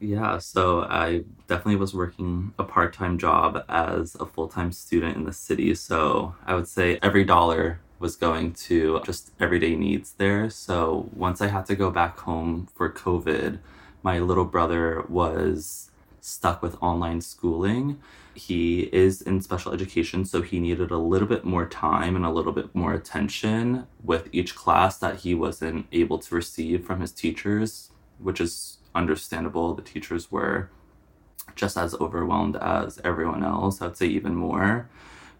Yeah, 0.00 0.38
so 0.38 0.82
I 0.82 1.24
definitely 1.46 1.76
was 1.76 1.94
working 1.94 2.52
a 2.58 2.64
part 2.64 2.92
time 2.92 3.16
job 3.18 3.64
as 3.68 4.14
a 4.20 4.26
full 4.26 4.48
time 4.48 4.72
student 4.72 5.16
in 5.16 5.24
the 5.24 5.32
city. 5.32 5.74
So 5.74 6.34
I 6.44 6.54
would 6.54 6.68
say 6.68 6.98
every 7.02 7.24
dollar 7.24 7.80
was 7.98 8.16
going 8.16 8.52
to 8.52 9.00
just 9.04 9.32
everyday 9.40 9.74
needs 9.74 10.12
there. 10.12 10.50
So 10.50 11.08
once 11.14 11.40
I 11.40 11.48
had 11.48 11.66
to 11.66 11.76
go 11.76 11.90
back 11.90 12.18
home 12.18 12.68
for 12.74 12.90
COVID, 12.90 13.58
my 14.02 14.18
little 14.18 14.44
brother 14.44 15.04
was 15.08 15.90
stuck 16.20 16.60
with 16.60 16.76
online 16.82 17.20
schooling. 17.20 18.00
He 18.34 18.90
is 18.92 19.22
in 19.22 19.40
special 19.40 19.72
education, 19.72 20.24
so 20.24 20.42
he 20.42 20.60
needed 20.60 20.90
a 20.90 20.98
little 20.98 21.28
bit 21.28 21.44
more 21.44 21.66
time 21.66 22.16
and 22.16 22.26
a 22.26 22.30
little 22.30 22.52
bit 22.52 22.74
more 22.74 22.92
attention 22.92 23.86
with 24.02 24.28
each 24.32 24.54
class 24.54 24.98
that 24.98 25.20
he 25.20 25.34
wasn't 25.34 25.86
able 25.92 26.18
to 26.18 26.34
receive 26.34 26.84
from 26.84 27.00
his 27.00 27.12
teachers, 27.12 27.90
which 28.18 28.40
is 28.40 28.78
understandable. 28.94 29.74
The 29.74 29.82
teachers 29.82 30.30
were 30.30 30.68
just 31.54 31.76
as 31.76 31.94
overwhelmed 31.94 32.56
as 32.56 33.00
everyone 33.04 33.44
else, 33.44 33.80
I'd 33.80 33.96
say 33.96 34.06
even 34.06 34.34
more. 34.34 34.88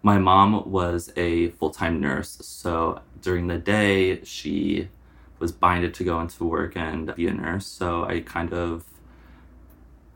My 0.02 0.18
mom 0.18 0.70
was 0.70 1.12
a 1.16 1.50
full 1.50 1.70
time 1.70 2.00
nurse, 2.00 2.38
so 2.42 3.00
during 3.20 3.48
the 3.48 3.58
day, 3.58 4.22
she 4.24 4.88
was 5.38 5.52
binded 5.52 5.94
to 5.94 6.04
go 6.04 6.20
into 6.20 6.44
work 6.44 6.76
and 6.76 7.14
be 7.14 7.26
a 7.26 7.34
nurse. 7.34 7.66
So 7.66 8.04
I 8.04 8.20
kind 8.20 8.52
of 8.52 8.84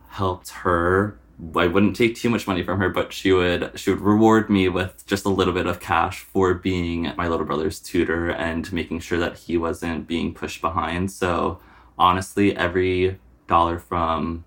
helped 0.09 0.51
her 0.51 1.19
I 1.57 1.67
wouldn't 1.67 1.97
take 1.97 2.17
too 2.17 2.29
much 2.29 2.47
money 2.47 2.63
from 2.63 2.79
her, 2.81 2.91
but 2.91 3.13
she 3.13 3.33
would 3.33 3.73
she 3.75 3.91
would 3.91 4.01
reward 4.01 4.51
me 4.51 4.69
with 4.69 5.05
just 5.07 5.25
a 5.25 5.31
little 5.31 5.55
bit 5.55 5.67
of 5.67 5.81
cash 5.81 6.21
for 6.21 6.55
being 6.55 7.13
my 7.17 7.29
little 7.29 7.47
brother's 7.47 7.81
tutor 7.81 8.31
and 8.31 8.71
making 8.73 9.01
sure 9.01 9.19
that 9.19 9.39
he 9.39 9.57
wasn't 9.57 10.07
being 10.07 10.35
pushed 10.35 10.61
behind. 10.61 11.11
So 11.11 11.59
honestly, 11.99 12.55
every 12.57 13.19
dollar 13.47 13.79
from 13.79 14.45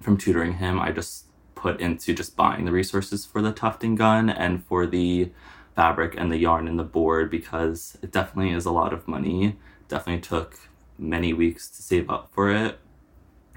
from 0.00 0.16
tutoring 0.16 0.54
him, 0.54 0.80
I 0.80 0.90
just 0.92 1.26
put 1.62 1.80
into 1.80 2.12
just 2.12 2.36
buying 2.36 2.64
the 2.64 2.72
resources 2.72 3.24
for 3.24 3.40
the 3.40 3.52
tufting 3.52 3.94
gun 3.94 4.28
and 4.28 4.64
for 4.66 4.84
the 4.84 5.30
fabric 5.76 6.14
and 6.18 6.30
the 6.30 6.36
yarn 6.36 6.66
and 6.66 6.76
the 6.76 6.84
board 6.84 7.30
because 7.30 7.96
it 8.02 8.10
definitely 8.10 8.52
is 8.52 8.66
a 8.66 8.72
lot 8.72 8.92
of 8.92 9.06
money. 9.06 9.56
Definitely 9.86 10.22
took 10.22 10.58
many 10.98 11.32
weeks 11.32 11.68
to 11.70 11.80
save 11.80 12.10
up 12.10 12.30
for 12.32 12.50
it. 12.50 12.80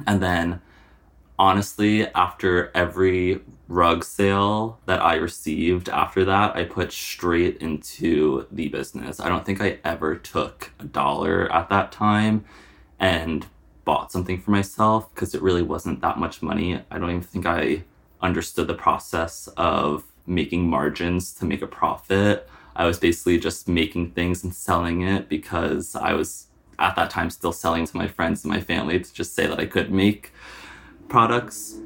And 0.05 0.21
then 0.21 0.61
honestly, 1.39 2.05
after 2.13 2.71
every 2.75 3.41
rug 3.67 4.03
sale 4.03 4.79
that 4.85 5.01
I 5.01 5.15
received 5.15 5.89
after 5.89 6.23
that, 6.25 6.55
I 6.55 6.63
put 6.65 6.91
straight 6.91 7.57
into 7.57 8.45
the 8.51 8.67
business. 8.67 9.19
I 9.19 9.29
don't 9.29 9.43
think 9.43 9.61
I 9.61 9.79
ever 9.83 10.15
took 10.15 10.73
a 10.79 10.85
dollar 10.85 11.51
at 11.51 11.69
that 11.69 11.91
time 11.91 12.45
and 12.99 13.47
bought 13.83 14.11
something 14.11 14.39
for 14.39 14.51
myself 14.51 15.13
because 15.13 15.33
it 15.33 15.41
really 15.41 15.63
wasn't 15.63 16.01
that 16.01 16.19
much 16.19 16.43
money. 16.43 16.81
I 16.91 16.99
don't 16.99 17.09
even 17.09 17.21
think 17.23 17.47
I 17.47 17.83
understood 18.21 18.67
the 18.67 18.73
process 18.73 19.47
of 19.57 20.03
making 20.25 20.69
margins 20.69 21.33
to 21.35 21.45
make 21.45 21.61
a 21.61 21.67
profit. 21.67 22.49
I 22.75 22.85
was 22.85 22.99
basically 22.99 23.39
just 23.39 23.67
making 23.67 24.11
things 24.11 24.43
and 24.43 24.53
selling 24.53 25.01
it 25.01 25.29
because 25.29 25.95
I 25.95 26.13
was 26.13 26.47
at 26.79 26.95
that 26.95 27.09
time 27.09 27.29
still 27.29 27.53
selling 27.53 27.85
to 27.85 27.97
my 27.97 28.07
friends 28.07 28.43
and 28.43 28.51
my 28.51 28.59
family 28.59 28.99
to 28.99 29.13
just 29.13 29.33
say 29.33 29.47
that 29.47 29.59
I 29.59 29.65
could 29.65 29.91
make 29.91 30.33
products. 31.07 31.77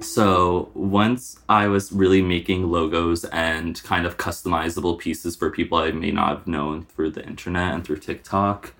So 0.00 0.70
once 0.74 1.40
I 1.48 1.66
was 1.68 1.92
really 1.92 2.22
making 2.22 2.70
logos 2.70 3.24
and 3.24 3.82
kind 3.82 4.06
of 4.06 4.16
customizable 4.16 4.98
pieces 4.98 5.34
for 5.34 5.50
people 5.50 5.78
I 5.78 5.90
may 5.90 6.10
not 6.10 6.28
have 6.28 6.46
known 6.46 6.84
through 6.84 7.10
the 7.10 7.26
internet 7.26 7.74
and 7.74 7.84
through 7.84 7.98
TikTok, 7.98 8.74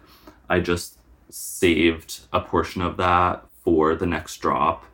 I 0.49 0.61
just 0.61 0.99
saved 1.31 2.21
a 2.33 2.41
portion 2.41 2.83
of 2.83 2.97
that 2.99 3.45
for 3.65 3.95
the 3.95 4.07
next 4.07 4.37
drop. 4.39 4.85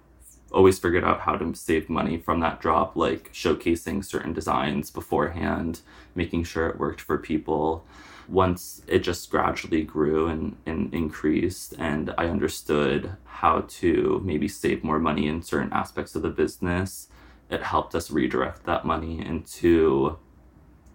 Always 0.55 0.79
figured 0.79 1.03
out 1.03 1.21
how 1.21 1.37
to 1.37 1.55
save 1.55 1.91
money 1.91 2.17
from 2.17 2.39
that 2.41 2.61
drop, 2.61 2.95
like 2.95 3.33
showcasing 3.33 4.05
certain 4.05 4.33
designs 4.33 4.89
beforehand, 4.89 5.81
making 6.15 6.45
sure 6.45 6.69
it 6.69 6.79
worked 6.79 7.01
for 7.01 7.19
people. 7.19 7.85
Once 8.29 8.81
it 8.87 9.01
just 9.01 9.31
gradually 9.31 9.83
grew 9.83 10.29
and, 10.29 10.57
and 10.65 10.95
increased 10.95 11.75
and 11.79 12.15
i 12.17 12.27
understood 12.27 13.17
how 13.25 13.61
to 13.69 14.23
maybe 14.25 14.49
save 14.49 14.83
more 14.83 14.99
money 14.99 15.27
in 15.29 15.43
certain 15.43 15.73
aspects 15.75 16.15
of 16.15 16.23
the 16.23 16.31
business 16.31 17.09
it 17.51 17.63
helped 17.63 17.95
us 17.95 18.11
redirect 18.11 18.65
that 18.65 18.87
money 18.87 19.21
into 19.25 20.17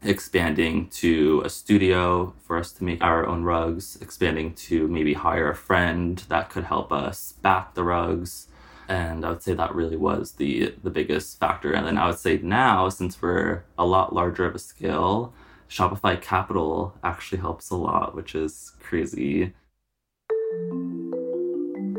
expanding 0.02 0.88
to 0.88 1.42
a 1.46 1.50
studio 1.50 2.34
for 2.42 2.58
us 2.58 2.72
to 2.72 2.84
make 2.84 3.04
our 3.04 3.28
own 3.28 3.44
rugs 3.44 3.98
expanding 4.02 4.54
to 4.54 4.88
maybe 4.88 5.14
hire 5.14 5.52
a 5.52 5.56
friend 5.56 6.24
that 6.30 6.50
could 6.50 6.64
help 6.64 6.92
us 6.92 7.34
back 7.44 7.76
the 7.76 7.84
rugs 7.84 8.48
and 8.90 9.24
i 9.24 9.30
would 9.30 9.42
say 9.42 9.54
that 9.54 9.74
really 9.74 9.96
was 9.96 10.34
the 10.34 10.74
the 10.84 10.90
biggest 10.90 11.40
factor 11.40 11.72
and 11.72 11.88
then 11.88 11.98
i 11.98 12.08
would 12.08 12.20
say 12.20 12.38
now 12.44 12.90
since 12.90 13.22
we're 13.22 13.64
a 13.78 13.86
lot 13.86 14.14
larger 14.14 14.46
of 14.46 14.56
a 14.56 14.60
scale 14.60 15.34
Shopify 15.70 16.20
Capital 16.20 16.96
actually 17.04 17.38
helps 17.38 17.70
a 17.70 17.76
lot, 17.76 18.16
which 18.16 18.34
is 18.34 18.74
crazy. 18.82 19.54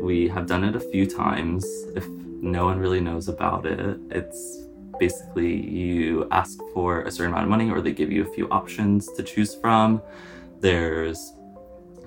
We 0.01 0.27
have 0.27 0.45
done 0.45 0.65
it 0.65 0.75
a 0.75 0.79
few 0.79 1.07
times. 1.07 1.65
If 1.95 2.05
no 2.09 2.65
one 2.65 2.79
really 2.79 2.99
knows 2.99 3.29
about 3.29 3.65
it, 3.65 3.97
it's 4.09 4.65
basically 4.99 5.55
you 5.67 6.27
ask 6.31 6.59
for 6.73 7.03
a 7.03 7.11
certain 7.11 7.31
amount 7.31 7.45
of 7.45 7.49
money 7.49 7.71
or 7.71 7.81
they 7.81 7.93
give 7.93 8.11
you 8.11 8.23
a 8.23 8.33
few 8.33 8.49
options 8.49 9.07
to 9.13 9.23
choose 9.23 9.55
from. 9.55 10.01
There's 10.59 11.33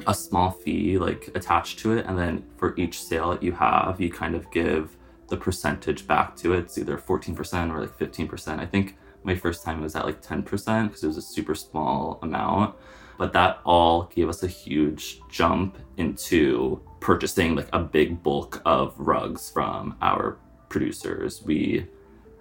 a 0.06 0.14
small 0.14 0.50
fee 0.50 0.98
like 0.98 1.30
attached 1.34 1.78
to 1.78 1.92
it 1.92 2.04
and 2.06 2.18
then 2.18 2.44
for 2.56 2.74
each 2.76 3.02
sale 3.02 3.30
that 3.30 3.42
you 3.42 3.52
have 3.52 4.00
you 4.00 4.10
kind 4.10 4.34
of 4.34 4.50
give 4.50 4.96
the 5.28 5.36
percentage 5.36 6.06
back 6.06 6.36
to 6.36 6.52
it 6.52 6.60
it's 6.60 6.78
either 6.78 6.98
14% 6.98 7.72
or 7.72 7.80
like 7.80 7.98
15% 7.98 8.58
i 8.58 8.66
think 8.66 8.96
my 9.24 9.34
first 9.34 9.64
time 9.64 9.80
it 9.80 9.82
was 9.82 9.96
at 9.96 10.04
like 10.04 10.22
10% 10.22 10.44
because 10.86 11.02
it 11.02 11.06
was 11.06 11.16
a 11.16 11.22
super 11.22 11.54
small 11.54 12.18
amount. 12.22 12.76
But 13.16 13.32
that 13.32 13.60
all 13.64 14.04
gave 14.14 14.28
us 14.28 14.42
a 14.42 14.48
huge 14.48 15.20
jump 15.30 15.78
into 15.96 16.80
purchasing 17.00 17.54
like 17.54 17.68
a 17.72 17.80
big 17.80 18.22
bulk 18.22 18.60
of 18.64 18.94
rugs 18.98 19.50
from 19.50 19.96
our 20.02 20.38
producers. 20.68 21.42
We 21.42 21.86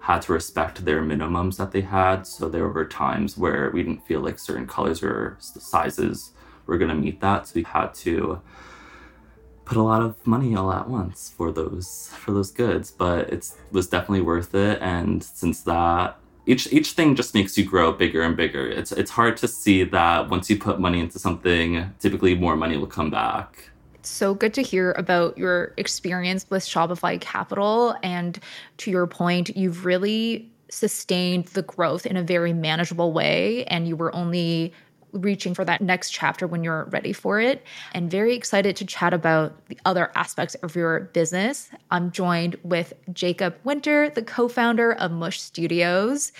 had 0.00 0.22
to 0.22 0.32
respect 0.32 0.84
their 0.84 1.02
minimums 1.02 1.56
that 1.56 1.72
they 1.72 1.80
had. 1.80 2.26
So 2.26 2.48
there 2.48 2.68
were 2.68 2.84
times 2.84 3.38
where 3.38 3.70
we 3.72 3.82
didn't 3.82 4.06
feel 4.06 4.20
like 4.20 4.38
certain 4.38 4.66
colors 4.66 5.02
or 5.02 5.38
sizes 5.40 6.32
were 6.66 6.78
going 6.78 6.90
to 6.90 6.94
meet 6.96 7.20
that. 7.20 7.48
So 7.48 7.52
we 7.56 7.62
had 7.62 7.94
to 7.94 8.40
put 9.64 9.76
a 9.76 9.82
lot 9.82 10.02
of 10.02 10.14
money 10.26 10.54
all 10.54 10.72
at 10.72 10.88
once 10.88 11.32
for 11.34 11.50
those 11.50 12.10
for 12.18 12.32
those 12.32 12.50
goods 12.50 12.90
but 12.90 13.32
it 13.32 13.50
was 13.72 13.86
definitely 13.86 14.20
worth 14.20 14.54
it 14.54 14.78
and 14.82 15.24
since 15.24 15.62
that 15.62 16.18
each 16.46 16.72
each 16.72 16.92
thing 16.92 17.14
just 17.14 17.34
makes 17.34 17.56
you 17.56 17.64
grow 17.64 17.92
bigger 17.92 18.22
and 18.22 18.36
bigger. 18.36 18.68
It's 18.68 18.92
it's 18.92 19.10
hard 19.10 19.36
to 19.38 19.48
see 19.48 19.84
that 19.84 20.28
once 20.28 20.50
you 20.50 20.58
put 20.58 20.78
money 20.78 21.00
into 21.00 21.18
something, 21.18 21.92
typically 22.00 22.34
more 22.34 22.56
money 22.56 22.76
will 22.76 22.86
come 22.86 23.10
back. 23.10 23.70
So 24.02 24.34
good 24.34 24.52
to 24.54 24.62
hear 24.62 24.92
about 24.92 25.38
your 25.38 25.72
experience 25.78 26.44
with 26.50 26.62
Shopify 26.62 27.18
Capital 27.20 27.96
and 28.02 28.38
to 28.78 28.90
your 28.90 29.06
point, 29.06 29.56
you've 29.56 29.86
really 29.86 30.50
sustained 30.68 31.46
the 31.46 31.62
growth 31.62 32.04
in 32.04 32.16
a 32.16 32.22
very 32.22 32.52
manageable 32.52 33.12
way 33.12 33.64
and 33.66 33.88
you 33.88 33.96
were 33.96 34.14
only 34.14 34.74
reaching 35.14 35.54
for 35.54 35.64
that 35.64 35.80
next 35.80 36.10
chapter 36.10 36.46
when 36.46 36.62
you're 36.62 36.84
ready 36.86 37.12
for 37.12 37.40
it. 37.40 37.62
And 37.92 38.10
very 38.10 38.34
excited 38.34 38.76
to 38.76 38.84
chat 38.84 39.14
about 39.14 39.66
the 39.68 39.78
other 39.84 40.10
aspects 40.14 40.54
of 40.56 40.76
your 40.76 41.00
business. 41.14 41.70
I'm 41.90 42.10
joined 42.10 42.56
with 42.62 42.92
Jacob 43.12 43.56
Winter, 43.64 44.10
the 44.10 44.22
co 44.22 44.48
founder 44.48 44.92
of 44.92 45.10
Mush 45.10 45.40
Studios. 45.40 46.32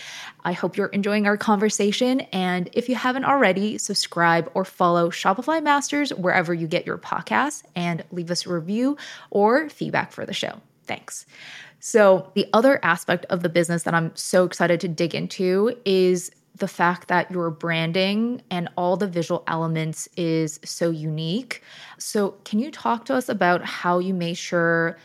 I 0.45 0.53
hope 0.53 0.77
you're 0.77 0.89
enjoying 0.89 1.27
our 1.27 1.37
conversation. 1.37 2.21
And 2.33 2.69
if 2.73 2.89
you 2.89 2.95
haven't 2.95 3.25
already, 3.25 3.79
subscribe 3.79 4.51
or 4.55 4.65
follow 4.65 5.11
Shopify 5.11 5.63
Masters 5.63 6.13
wherever 6.13 6.53
you 6.53 6.67
get 6.67 6.85
your 6.85 6.99
podcasts 6.99 7.63
and 7.75 8.05
leave 8.11 8.31
us 8.31 8.47
a 8.47 8.53
review 8.53 8.97
or 9.31 9.69
feedback 9.71 10.13
for 10.13 10.27
the 10.27 10.35
show. 10.35 10.61
Thanks. 10.87 11.25
So, 11.81 12.31
the 12.35 12.47
other 12.55 12.81
aspect 12.83 13.27
of 13.27 13.43
the 13.43 13.51
business 13.51 13.83
that 13.83 13.93
I'm 13.93 14.15
so 14.17 14.45
excited 14.45 14.81
to 14.81 14.89
dig 14.89 15.15
into 15.15 15.77
is 15.85 16.31
the 16.57 16.69
fact 16.69 17.09
that 17.09 17.31
your 17.31 17.51
branding 17.51 18.41
and 18.51 18.69
all 18.77 18.97
the 18.97 19.09
visual 19.09 19.43
elements 19.47 20.09
is 20.17 20.61
so 20.65 20.91
unique. 20.91 21.63
So, 21.99 22.37
can 22.45 22.59
you 22.59 22.71
talk 22.71 23.05
to 23.07 23.15
us 23.15 23.29
about 23.29 23.65
how 23.65 23.99
you 23.99 24.15
make 24.15 24.37
sure 24.37 24.97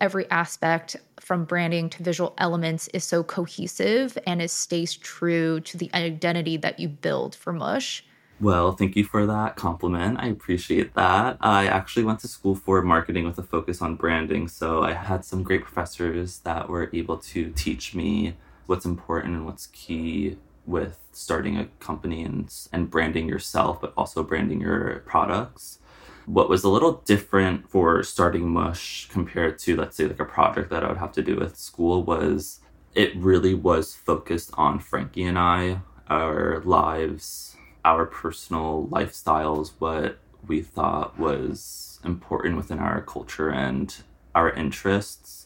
every 0.00 0.30
aspect 0.30 0.96
from 1.20 1.44
branding 1.44 1.88
to 1.88 2.02
visual 2.02 2.34
elements 2.38 2.88
is 2.88 3.04
so 3.04 3.22
cohesive 3.24 4.18
and 4.26 4.42
it 4.42 4.50
stays 4.50 4.94
true 4.94 5.60
to 5.60 5.78
the 5.78 5.90
identity 5.94 6.56
that 6.58 6.78
you 6.78 6.88
build 6.88 7.34
for 7.34 7.52
Mush? 7.52 8.04
Well, 8.40 8.72
thank 8.72 8.96
you 8.96 9.04
for 9.04 9.26
that 9.26 9.56
compliment. 9.56 10.18
I 10.20 10.26
appreciate 10.26 10.94
that. 10.94 11.38
I 11.40 11.66
actually 11.66 12.04
went 12.04 12.18
to 12.20 12.28
school 12.28 12.54
for 12.54 12.82
marketing 12.82 13.24
with 13.24 13.38
a 13.38 13.42
focus 13.42 13.80
on 13.80 13.94
branding, 13.94 14.48
so 14.48 14.82
I 14.82 14.92
had 14.92 15.24
some 15.24 15.42
great 15.42 15.62
professors 15.62 16.40
that 16.40 16.68
were 16.68 16.90
able 16.92 17.16
to 17.18 17.50
teach 17.52 17.94
me 17.94 18.36
what's 18.66 18.84
important 18.84 19.34
and 19.36 19.46
what's 19.46 19.68
key 19.68 20.36
with 20.66 20.98
starting 21.12 21.56
a 21.56 21.66
company 21.80 22.22
and, 22.22 22.52
and 22.72 22.90
branding 22.90 23.28
yourself, 23.28 23.80
but 23.80 23.92
also 23.96 24.22
branding 24.22 24.60
your 24.60 25.02
products. 25.06 25.78
What 26.26 26.48
was 26.48 26.64
a 26.64 26.70
little 26.70 27.02
different 27.04 27.68
for 27.68 28.02
starting 28.02 28.48
Mush 28.48 29.08
compared 29.08 29.58
to, 29.60 29.76
let's 29.76 29.96
say, 29.96 30.06
like 30.06 30.20
a 30.20 30.24
project 30.24 30.70
that 30.70 30.82
I 30.82 30.88
would 30.88 30.96
have 30.96 31.12
to 31.12 31.22
do 31.22 31.36
with 31.36 31.56
school 31.56 32.02
was 32.02 32.60
it 32.94 33.14
really 33.16 33.54
was 33.54 33.94
focused 33.94 34.50
on 34.54 34.78
Frankie 34.78 35.24
and 35.24 35.38
I, 35.38 35.80
our 36.08 36.60
lives, 36.64 37.56
our 37.84 38.06
personal 38.06 38.88
lifestyles, 38.90 39.72
what 39.78 40.18
we 40.46 40.62
thought 40.62 41.18
was 41.18 42.00
important 42.04 42.56
within 42.56 42.78
our 42.78 43.02
culture 43.02 43.50
and 43.50 43.94
our 44.34 44.50
interests 44.50 45.43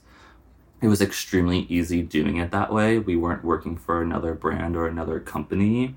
it 0.80 0.88
was 0.88 1.02
extremely 1.02 1.60
easy 1.68 2.02
doing 2.02 2.36
it 2.36 2.50
that 2.52 2.72
way. 2.72 2.98
We 2.98 3.16
weren't 3.16 3.44
working 3.44 3.76
for 3.76 4.00
another 4.00 4.34
brand 4.34 4.76
or 4.76 4.86
another 4.86 5.18
company. 5.18 5.96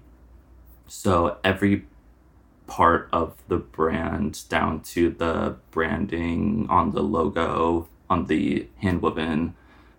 So 0.88 1.38
every 1.44 1.86
part 2.68 3.10
of 3.14 3.36
the 3.48 3.58
brand, 3.58 4.48
down 4.50 4.82
to 4.82 5.10
the 5.10 5.58
branding 5.72 6.66
on 6.70 6.92
the 6.92 7.04
logo, 7.04 7.88
on 8.10 8.26
the 8.26 8.68
handwoven 8.82 9.54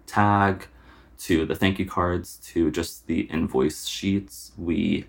tag, 0.07 0.67
to 1.19 1.47
the 1.47 1.55
thank 1.55 1.79
you 1.79 1.87
cards, 1.87 2.39
to 2.45 2.71
just 2.71 3.07
the 3.07 3.21
invoice 3.23 3.87
sheets, 3.87 4.53
we 4.59 5.07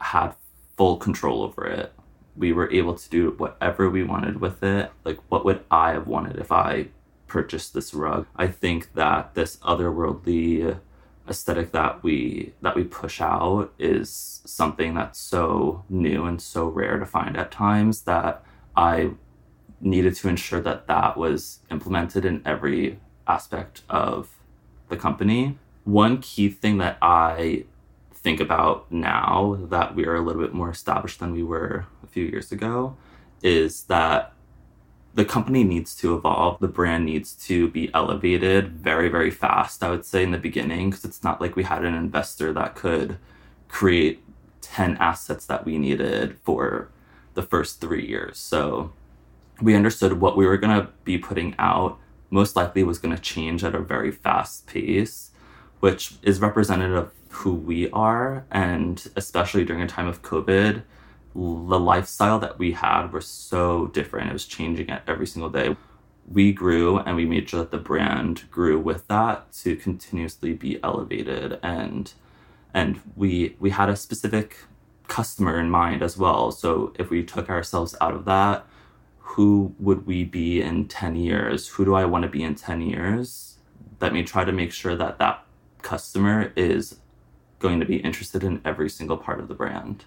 had 0.00 0.34
full 0.76 0.98
control 0.98 1.42
over 1.42 1.66
it. 1.66 1.92
We 2.36 2.52
were 2.52 2.70
able 2.70 2.94
to 2.94 3.08
do 3.08 3.30
whatever 3.38 3.88
we 3.88 4.04
wanted 4.04 4.40
with 4.40 4.62
it. 4.62 4.90
Like, 5.04 5.18
what 5.28 5.44
would 5.44 5.64
I 5.70 5.92
have 5.92 6.06
wanted 6.06 6.36
if 6.36 6.52
I 6.52 6.88
purchase 7.34 7.68
this 7.68 7.92
rug. 7.92 8.28
I 8.36 8.46
think 8.46 8.94
that 8.94 9.34
this 9.34 9.56
otherworldly 9.56 10.78
aesthetic 11.28 11.72
that 11.72 12.00
we 12.04 12.52
that 12.62 12.76
we 12.76 12.84
push 12.84 13.20
out 13.20 13.72
is 13.76 14.40
something 14.44 14.94
that's 14.94 15.18
so 15.18 15.82
new 15.88 16.26
and 16.26 16.40
so 16.40 16.68
rare 16.68 16.96
to 17.00 17.06
find 17.06 17.36
at 17.36 17.50
times 17.50 18.02
that 18.02 18.44
I 18.76 19.10
needed 19.80 20.14
to 20.14 20.28
ensure 20.28 20.60
that 20.60 20.86
that 20.86 21.16
was 21.16 21.58
implemented 21.72 22.24
in 22.24 22.40
every 22.46 23.00
aspect 23.26 23.82
of 23.88 24.16
the 24.88 24.96
company. 24.96 25.58
One 25.82 26.18
key 26.20 26.48
thing 26.48 26.78
that 26.78 26.98
I 27.02 27.64
think 28.12 28.38
about 28.38 28.92
now 28.92 29.58
that 29.74 29.96
we 29.96 30.06
are 30.06 30.14
a 30.14 30.24
little 30.26 30.40
bit 30.40 30.54
more 30.54 30.70
established 30.70 31.18
than 31.18 31.32
we 31.32 31.42
were 31.42 31.86
a 32.04 32.06
few 32.06 32.26
years 32.26 32.52
ago 32.52 32.96
is 33.42 33.82
that 33.94 34.34
the 35.14 35.24
company 35.24 35.62
needs 35.64 35.94
to 35.96 36.14
evolve. 36.16 36.58
The 36.60 36.68
brand 36.68 37.06
needs 37.06 37.32
to 37.46 37.68
be 37.68 37.90
elevated 37.94 38.72
very, 38.72 39.08
very 39.08 39.30
fast, 39.30 39.82
I 39.82 39.90
would 39.90 40.04
say, 40.04 40.22
in 40.24 40.32
the 40.32 40.38
beginning, 40.38 40.90
because 40.90 41.04
it's 41.04 41.22
not 41.22 41.40
like 41.40 41.54
we 41.56 41.62
had 41.62 41.84
an 41.84 41.94
investor 41.94 42.52
that 42.52 42.74
could 42.74 43.18
create 43.68 44.22
10 44.60 44.96
assets 44.96 45.46
that 45.46 45.64
we 45.64 45.78
needed 45.78 46.36
for 46.42 46.88
the 47.34 47.42
first 47.42 47.80
three 47.80 48.06
years. 48.06 48.38
So 48.38 48.92
we 49.62 49.76
understood 49.76 50.20
what 50.20 50.36
we 50.36 50.46
were 50.46 50.56
going 50.56 50.80
to 50.80 50.88
be 51.04 51.16
putting 51.18 51.54
out 51.58 51.98
most 52.30 52.56
likely 52.56 52.82
was 52.82 52.98
going 52.98 53.14
to 53.14 53.22
change 53.22 53.62
at 53.62 53.74
a 53.74 53.80
very 53.80 54.10
fast 54.10 54.66
pace. 54.66 55.30
which 55.80 56.14
is 56.22 56.40
representative 56.40 56.96
of 56.96 57.12
who 57.28 57.52
we 57.52 57.90
are. 57.90 58.46
And 58.50 59.06
especially 59.16 59.66
during 59.66 59.82
a 59.82 59.86
time 59.86 60.06
of 60.06 60.22
COVID, 60.22 60.82
the 61.34 61.80
lifestyle 61.80 62.38
that 62.38 62.58
we 62.58 62.72
had 62.72 63.12
was 63.12 63.26
so 63.26 63.88
different. 63.88 64.30
It 64.30 64.32
was 64.32 64.46
changing 64.46 64.90
at 64.90 65.02
every 65.08 65.26
single 65.26 65.50
day. 65.50 65.76
We 66.26 66.52
grew 66.52 66.98
and 66.98 67.16
we 67.16 67.26
made 67.26 67.48
sure 67.48 67.60
that 67.60 67.70
the 67.70 67.78
brand 67.78 68.50
grew 68.50 68.78
with 68.78 69.08
that 69.08 69.52
to 69.54 69.76
continuously 69.76 70.54
be 70.54 70.82
elevated 70.82 71.58
and 71.62 72.12
and 72.72 73.00
we 73.14 73.56
we 73.60 73.70
had 73.70 73.88
a 73.88 73.96
specific 73.96 74.58
customer 75.08 75.60
in 75.60 75.70
mind 75.70 76.02
as 76.02 76.16
well. 76.16 76.50
So 76.50 76.92
if 76.98 77.10
we 77.10 77.22
took 77.22 77.50
ourselves 77.50 77.94
out 78.00 78.14
of 78.14 78.24
that, 78.24 78.66
who 79.18 79.74
would 79.78 80.06
we 80.06 80.24
be 80.24 80.62
in 80.62 80.88
10 80.88 81.16
years? 81.16 81.68
Who 81.68 81.84
do 81.84 81.94
I 81.94 82.04
want 82.04 82.22
to 82.22 82.28
be 82.28 82.42
in 82.42 82.54
10 82.54 82.80
years? 82.80 83.58
Let 84.00 84.12
me 84.12 84.22
try 84.22 84.44
to 84.44 84.52
make 84.52 84.72
sure 84.72 84.96
that 84.96 85.18
that 85.18 85.44
customer 85.82 86.52
is 86.56 86.98
going 87.58 87.80
to 87.80 87.86
be 87.86 87.96
interested 87.96 88.44
in 88.44 88.60
every 88.64 88.88
single 88.88 89.16
part 89.16 89.40
of 89.40 89.48
the 89.48 89.54
brand. 89.54 90.04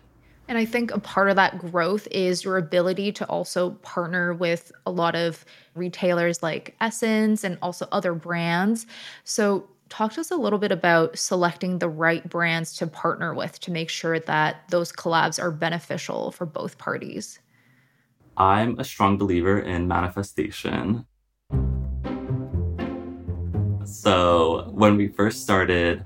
And 0.47 0.57
I 0.57 0.63
think 0.63 0.91
a 0.91 0.99
part 0.99 1.29
of 1.29 1.35
that 1.35 1.57
growth 1.57 2.07
is 2.09 2.43
your 2.43 2.57
ability 2.57 3.11
to 3.13 3.25
also 3.25 3.71
partner 3.81 4.33
with 4.33 4.71
a 4.85 4.91
lot 4.91 5.13
of 5.13 5.43
retailers 5.75 6.41
like 6.41 6.75
SSENSE 6.79 7.43
and 7.43 7.57
also 7.61 7.87
other 7.91 8.13
brands. 8.13 8.85
So, 9.25 9.67
talk 9.89 10.11
to 10.13 10.19
us 10.19 10.31
a 10.31 10.35
little 10.35 10.59
bit 10.59 10.71
about 10.71 11.17
selecting 11.17 11.79
the 11.79 11.87
right 11.87 12.27
brands 12.29 12.75
to 12.75 12.87
partner 12.87 13.33
with 13.33 13.57
to 13.61 13.71
make 13.71 13.89
sure 13.89 14.19
that 14.19 14.67
those 14.69 14.91
collabs 14.91 15.41
are 15.41 15.51
beneficial 15.51 16.31
for 16.31 16.45
both 16.45 16.77
parties. 16.77 17.39
I'm 18.35 18.77
a 18.79 18.83
strong 18.83 19.17
believer 19.17 19.59
in 19.59 19.87
manifestation. 19.87 21.05
So, 23.85 24.69
when 24.73 24.97
we 24.97 25.07
first 25.07 25.43
started, 25.43 26.05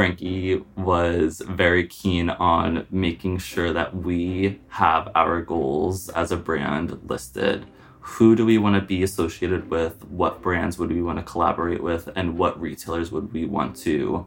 Frankie 0.00 0.64
was 0.76 1.42
very 1.46 1.86
keen 1.86 2.30
on 2.30 2.86
making 2.90 3.36
sure 3.36 3.70
that 3.70 3.94
we 3.94 4.58
have 4.68 5.10
our 5.14 5.42
goals 5.42 6.08
as 6.08 6.32
a 6.32 6.38
brand 6.38 6.98
listed. 7.06 7.66
Who 8.00 8.34
do 8.34 8.46
we 8.46 8.56
want 8.56 8.76
to 8.76 8.80
be 8.80 9.02
associated 9.02 9.68
with? 9.68 10.02
What 10.06 10.40
brands 10.40 10.78
would 10.78 10.90
we 10.90 11.02
want 11.02 11.18
to 11.18 11.22
collaborate 11.22 11.82
with? 11.82 12.08
And 12.16 12.38
what 12.38 12.58
retailers 12.58 13.12
would 13.12 13.30
we 13.34 13.44
want 13.44 13.76
to 13.84 14.24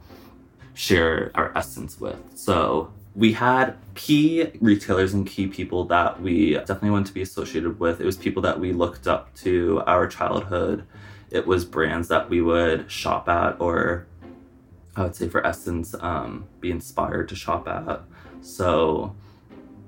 share 0.76 1.32
our 1.34 1.52
essence 1.58 2.00
with? 2.00 2.20
So 2.36 2.94
we 3.16 3.34
had 3.34 3.76
key 3.96 4.52
retailers 4.62 5.16
and 5.16 5.26
key 5.26 5.48
people 5.48 5.86
that 5.86 6.22
we 6.22 6.54
definitely 6.54 6.92
want 6.92 7.08
to 7.08 7.14
be 7.16 7.24
associated 7.24 7.80
with. 7.80 8.00
It 8.00 8.06
was 8.06 8.16
people 8.16 8.44
that 8.44 8.60
we 8.60 8.74
looked 8.74 9.08
up 9.08 9.34
to 9.38 9.82
our 9.88 10.06
childhood. 10.06 10.86
It 11.32 11.48
was 11.48 11.66
brands 11.66 12.10
that 12.10 12.30
we 12.30 12.44
would 12.44 12.92
shop 12.92 13.28
at 13.28 13.60
or 13.60 14.06
I 14.96 15.04
would 15.04 15.16
say 15.16 15.28
for 15.28 15.42
SSENSE, 15.42 16.02
um, 16.04 16.48
be 16.60 16.72
inspired 16.72 17.30
to 17.30 17.36
shop 17.36 17.68
at. 17.68 18.02
So 18.42 19.16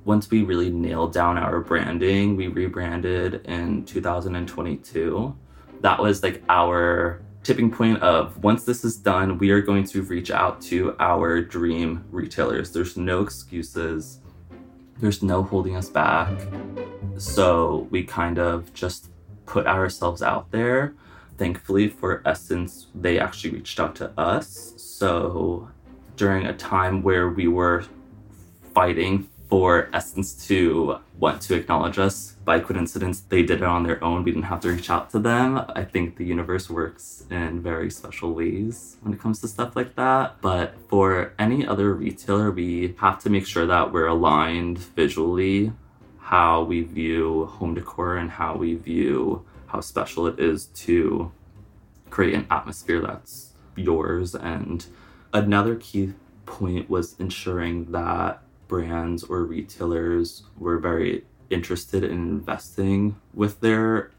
once 0.03 0.29
we 0.29 0.43
really 0.43 0.69
nailed 0.69 1.13
down 1.13 1.37
our 1.37 1.59
branding, 1.59 2.35
we 2.35 2.47
rebranded 2.47 3.45
in 3.45 3.85
2022. 3.85 5.35
That 5.81 5.99
was 5.99 6.23
like 6.23 6.41
our 6.49 7.21
tipping 7.43 7.69
point 7.69 8.01
of 8.01 8.43
once 8.43 8.63
this 8.63 8.83
is 8.83 8.97
done, 8.97 9.37
we 9.37 9.51
are 9.51 9.61
going 9.61 9.83
to 9.83 10.01
reach 10.01 10.31
out 10.31 10.59
to 10.59 10.95
our 10.99 11.41
dream 11.41 12.03
retailers. 12.09 12.71
There's 12.71 12.97
no 12.97 13.21
excuses. 13.21 14.19
There's 14.99 15.21
no 15.21 15.43
holding 15.43 15.75
us 15.75 15.89
back. 15.89 16.33
So 17.17 17.87
we 17.91 18.03
kind 18.03 18.39
of 18.39 18.73
just 18.73 19.09
put 19.45 19.67
ourselves 19.67 20.23
out 20.23 20.49
there. 20.51 20.95
Thankfully 21.37 21.89
for 21.89 22.21
SSENSE, 22.25 22.87
they 22.95 23.19
actually 23.19 23.51
reached 23.51 23.79
out 23.79 23.95
to 23.97 24.11
us 24.17 24.73
so 24.77 25.69
during 26.15 26.45
a 26.45 26.53
time 26.53 27.03
where 27.03 27.29
we 27.29 27.47
were 27.47 27.83
fighting 28.73 29.29
for 29.49 29.89
SSENSE 29.93 30.47
to 30.47 30.97
want 31.19 31.41
to 31.43 31.55
acknowledge 31.55 31.99
us, 31.99 32.35
by 32.45 32.59
coincidence, 32.59 33.21
they 33.21 33.41
did 33.41 33.61
it 33.61 33.63
on 33.63 33.83
their 33.83 34.03
own. 34.03 34.23
We 34.23 34.31
didn't 34.31 34.45
have 34.45 34.61
to 34.61 34.69
reach 34.69 34.89
out 34.89 35.09
to 35.11 35.19
them. 35.19 35.63
I 35.75 35.83
think 35.83 36.17
the 36.17 36.25
universe 36.25 36.69
works 36.69 37.25
in 37.29 37.61
very 37.61 37.89
special 37.91 38.33
ways 38.33 38.97
when 39.01 39.13
it 39.13 39.19
comes 39.19 39.41
to 39.41 39.47
stuff 39.47 39.75
like 39.75 39.95
that. 39.95 40.41
But 40.41 40.75
for 40.87 41.33
any 41.37 41.65
other 41.65 41.93
retailer, 41.93 42.51
we 42.51 42.95
have 42.99 43.19
to 43.23 43.29
make 43.29 43.45
sure 43.45 43.65
that 43.65 43.91
we're 43.91 44.07
aligned 44.07 44.79
visually 44.79 45.71
how 46.19 46.63
we 46.63 46.81
view 46.81 47.45
home 47.45 47.75
decor 47.75 48.17
and 48.17 48.31
how 48.31 48.55
we 48.55 48.75
view 48.75 49.45
how 49.75 49.81
special 49.81 50.25
it 50.25 50.39
is 50.39 50.67
to 50.67 51.31
create 52.09 52.33
an 52.33 52.47
atmosphere 52.49 53.01
that's 53.01 53.51
yours. 53.75 54.33
And 54.33 54.85
another 55.33 55.75
key 55.75 56.13
point 56.45 56.89
was 56.89 57.15
ensuring 57.19 57.91
that 57.91 58.41
brands 58.69 59.25
or 59.25 59.43
retailers 59.43 60.43
were 60.57 60.77
very 60.77 61.25
interested 61.49 62.05
in 62.05 62.11
investing 62.11 63.17
with 63.33 63.59
their 63.59 64.11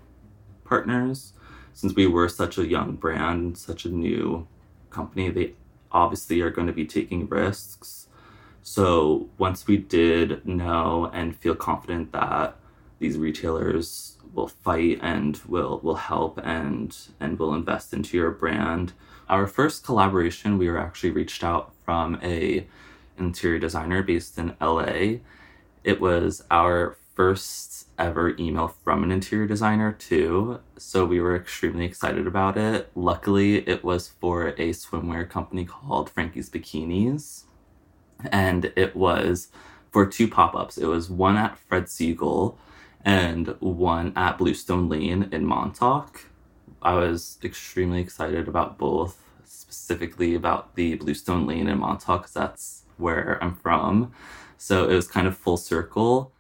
partners. 0.65 1.33
Since 1.73 1.95
we 1.95 2.07
were 2.07 2.29
such 2.29 2.59
a 2.59 2.67
young 2.67 2.97
brand, 2.97 3.57
such 3.57 3.87
a 3.87 3.89
new 3.89 4.47
company, 4.91 5.31
they 5.31 5.55
obviously 5.91 6.43
are 6.43 6.51
going 6.51 6.67
to 6.67 6.73
be 6.73 6.85
taking 6.85 7.27
risks. 7.29 8.09
So 8.63 9.31
once 9.39 9.67
we 9.67 9.79
did 9.79 10.47
know 10.47 11.11
and 11.15 11.35
feel 11.35 11.55
confident 11.55 12.13
that 12.13 12.57
these 12.99 13.17
retailers 13.17 14.16
will 14.37 14.49
fight 14.49 14.99
and 15.03 15.41
will 15.49 15.81
will 15.83 15.97
help 15.97 16.39
and 16.45 16.97
and 17.19 17.39
will 17.39 17.55
invest 17.55 17.93
into 17.93 18.17
your 18.17 18.31
brand, 18.31 18.93
our 19.29 19.47
first 19.47 19.85
collaboration, 19.85 20.59
we 20.59 20.69
were 20.69 20.79
actually 20.79 21.11
reached 21.11 21.43
out 21.43 21.73
from 21.85 22.19
a 22.23 22.67
interior 23.19 23.59
designer 23.59 24.03
based 24.03 24.39
in 24.39 24.55
LA. 24.61 25.19
It 25.83 26.01
was 26.01 26.45
our 26.51 26.97
first 27.15 27.89
ever 27.99 28.37
email 28.39 28.69
from 28.69 29.03
an 29.03 29.11
interior 29.11 29.47
designer 29.47 29.93
too, 29.93 30.61
so 30.77 31.05
we 31.05 31.19
were 31.19 31.35
extremely 31.35 31.85
excited 31.87 32.27
about 32.27 32.57
it. 32.57 32.91
Luckily, 32.95 33.67
it 33.67 33.83
was 33.83 34.09
for 34.09 34.49
a 34.49 34.71
swimwear 34.71 35.29
company 35.29 35.65
called 35.65 36.11
Frankie's 36.11 36.51
Bikinis, 36.51 37.45
and 38.31 38.73
it 38.77 38.95
was 38.95 39.49
for 39.91 40.07
two 40.07 40.29
pop-ups. 40.29 40.77
It 40.77 40.87
was 40.87 41.09
one 41.09 41.37
at 41.37 41.59
Fred 41.59 41.85
Segal 41.85 42.57
and 43.07 43.55
one 43.61 44.13
at 44.17 44.37
Bluestone 44.37 44.89
Lane 44.89 45.29
in 45.31 45.47
Montauk. 45.47 46.27
I 46.83 46.95
was 46.95 47.39
extremely 47.43 48.01
excited 48.01 48.49
about 48.49 48.77
both, 48.79 49.23
specifically 49.45 50.35
about 50.35 50.75
the 50.75 50.97
Bluestone 50.97 51.47
Lane 51.47 51.69
in 51.69 51.79
Montauk, 51.79 52.23
because 52.23 52.35
that's 52.35 52.83
where 52.97 53.39
I'm 53.41 53.55
from. 53.55 54.13
So 54.59 54.89
it 54.91 54.95
was 54.95 55.07
kind 55.07 55.29
of 55.29 55.39
full 55.39 55.57
circle. 55.57 56.33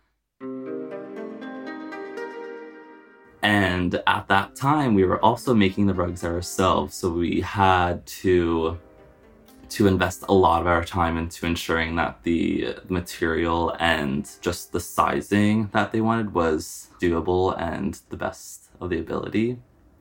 And 3.42 4.02
at 4.08 4.26
that 4.26 4.56
time, 4.56 4.94
we 4.94 5.04
were 5.04 5.24
also 5.24 5.54
making 5.54 5.86
the 5.86 5.94
rugs 5.94 6.24
ourselves. 6.24 6.96
So 6.96 7.10
we 7.10 7.42
had 7.42 8.04
to 8.06 8.76
to 9.68 9.86
invest 9.86 10.24
a 10.28 10.32
lot 10.32 10.60
of 10.60 10.66
our 10.66 10.84
time 10.84 11.16
into 11.16 11.46
ensuring 11.46 11.96
that 11.96 12.22
the 12.22 12.76
material 12.88 13.76
and 13.80 14.30
just 14.40 14.72
the 14.72 14.80
sizing 14.80 15.68
that 15.72 15.92
they 15.92 16.00
wanted 16.00 16.32
was 16.34 16.88
doable 17.00 17.60
and 17.60 18.00
the 18.10 18.16
best 18.16 18.70
of 18.80 18.90
the 18.90 18.98
ability 18.98 19.58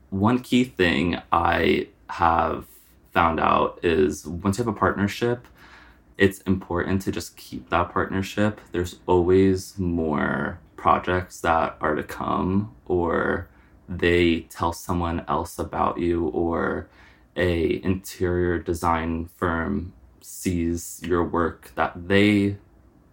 one 0.09 0.39
key 0.39 0.63
thing 0.63 1.21
I 1.31 1.89
have 2.09 2.65
found 3.13 3.39
out 3.39 3.79
is 3.83 4.25
once 4.25 4.57
you 4.57 4.63
have 4.63 4.73
a 4.73 4.77
partnership, 4.77 5.47
it's 6.17 6.39
important 6.41 7.01
to 7.03 7.11
just 7.11 7.35
keep 7.35 7.69
that 7.69 7.91
partnership. 7.91 8.61
There's 8.71 8.99
always 9.05 9.77
more 9.77 10.59
projects 10.77 11.41
that 11.41 11.77
are 11.81 11.95
to 11.95 12.03
come, 12.03 12.73
or 12.85 13.49
they 13.89 14.41
tell 14.41 14.71
someone 14.71 15.25
else 15.27 15.59
about 15.59 15.99
you, 15.99 16.27
or 16.27 16.87
a 17.35 17.83
interior 17.83 18.59
design 18.59 19.25
firm 19.25 19.93
sees 20.21 21.01
your 21.03 21.23
work 21.23 21.71
that 21.75 22.07
they 22.07 22.57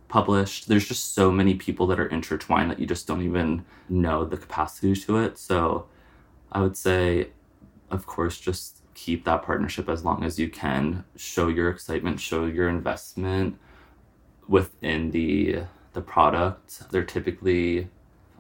published. 0.09 0.69
There's 0.69 0.87
just 0.87 1.15
so 1.15 1.31
many 1.31 1.55
people 1.55 1.87
that 1.89 1.99
are 1.99 2.07
intertwined 2.07 2.71
that 2.71 2.79
you 2.79 2.87
just 2.87 3.07
don't 3.07 3.23
even 3.23 3.65
know 3.89 4.25
the 4.25 4.37
capacity 4.37 4.95
to 4.95 5.19
it. 5.19 5.39
So 5.39 5.87
I 6.53 6.61
would 6.61 6.77
say, 6.77 7.31
of 7.91 8.07
course, 8.07 8.39
just 8.39 8.83
keep 8.95 9.25
that 9.25 9.43
partnership 9.43 9.89
as 9.89 10.05
long 10.05 10.23
as 10.23 10.39
you 10.39 10.49
can. 10.49 11.05
Show 11.17 11.49
your 11.49 11.71
excitement, 11.71 12.21
show 12.21 12.47
your 12.47 12.69
investment 12.69 13.59
within 14.49 15.11
the 15.11 15.65
the 15.95 16.01
product. 16.01 16.91
They're 16.91 17.05
typically 17.05 17.89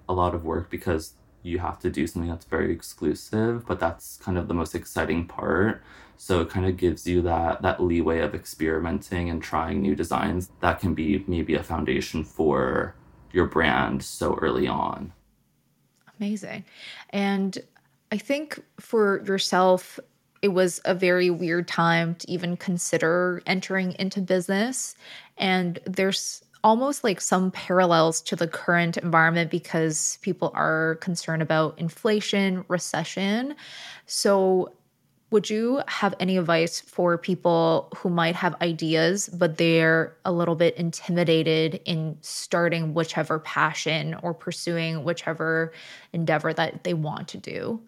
a 0.08 0.12
lot 0.12 0.34
of 0.34 0.44
work 0.44 0.70
because 0.70 1.14
you 1.42 1.58
have 1.58 1.78
to 1.80 1.90
do 1.90 2.06
something 2.06 2.30
that's 2.30 2.44
very 2.44 2.72
exclusive, 2.72 3.66
but 3.66 3.80
that's 3.80 4.18
kind 4.18 4.38
of 4.38 4.48
the 4.48 4.54
most 4.54 4.74
exciting 4.74 5.26
part. 5.26 5.82
So 6.16 6.40
it 6.40 6.50
kind 6.50 6.66
of 6.66 6.76
gives 6.76 7.06
you 7.06 7.20
that 7.22 7.62
that 7.62 7.82
leeway 7.82 8.20
of 8.20 8.34
experimenting 8.34 9.28
and 9.28 9.42
trying 9.42 9.82
new 9.82 9.96
designs 9.96 10.50
that 10.60 10.78
can 10.78 10.94
be 10.94 11.24
maybe 11.26 11.54
a 11.54 11.62
foundation 11.62 12.22
for 12.22 12.94
your 13.32 13.46
brand 13.46 14.04
so 14.04 14.34
early 14.34 14.68
on. 14.68 15.12
Amazing. 16.20 16.64
And 17.10 17.58
I 18.12 18.18
think 18.18 18.62
for 18.78 19.24
yourself, 19.24 19.98
it 20.42 20.48
was 20.48 20.80
a 20.84 20.94
very 20.94 21.30
weird 21.30 21.66
time 21.66 22.14
to 22.16 22.30
even 22.30 22.56
consider 22.56 23.42
entering 23.46 23.94
into 23.98 24.20
business. 24.20 24.94
And 25.38 25.78
there's 25.86 26.42
almost 26.64 27.04
like 27.04 27.20
some 27.20 27.50
parallels 27.50 28.20
to 28.22 28.36
the 28.36 28.46
current 28.48 28.96
environment 28.96 29.50
because 29.50 30.18
people 30.22 30.50
are 30.54 30.96
concerned 31.00 31.42
about 31.42 31.78
inflation, 31.78 32.64
recession. 32.68 33.54
So, 34.06 34.72
would 35.30 35.48
you 35.48 35.80
have 35.88 36.14
any 36.20 36.36
advice 36.36 36.78
for 36.80 37.16
people 37.16 37.88
who 37.96 38.10
might 38.10 38.34
have 38.36 38.54
ideas, 38.60 39.30
but 39.30 39.56
they're 39.56 40.14
a 40.26 40.32
little 40.32 40.54
bit 40.54 40.76
intimidated 40.76 41.80
in 41.86 42.18
starting 42.20 42.92
whichever 42.92 43.38
passion 43.38 44.14
or 44.22 44.34
pursuing 44.34 45.04
whichever 45.04 45.72
endeavor 46.12 46.52
that 46.52 46.84
they 46.84 46.92
want 46.92 47.28
to 47.28 47.38
do? 47.38 47.80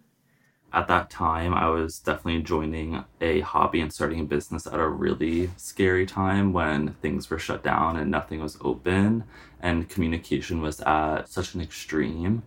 At 0.74 0.88
that 0.88 1.08
time, 1.08 1.54
I 1.54 1.68
was 1.68 2.00
definitely 2.00 2.42
joining 2.42 3.04
a 3.20 3.40
hobby 3.40 3.80
and 3.80 3.92
starting 3.92 4.20
a 4.20 4.24
business 4.24 4.66
at 4.66 4.80
a 4.80 4.88
really 4.88 5.50
scary 5.56 6.04
time 6.04 6.52
when 6.52 6.94
things 6.94 7.30
were 7.30 7.38
shut 7.38 7.62
down 7.62 7.96
and 7.96 8.10
nothing 8.10 8.40
was 8.40 8.58
open 8.60 9.24
and 9.60 9.88
communication 9.88 10.60
was 10.60 10.80
at 10.80 11.28
such 11.28 11.54
an 11.54 11.60
extreme. 11.60 12.42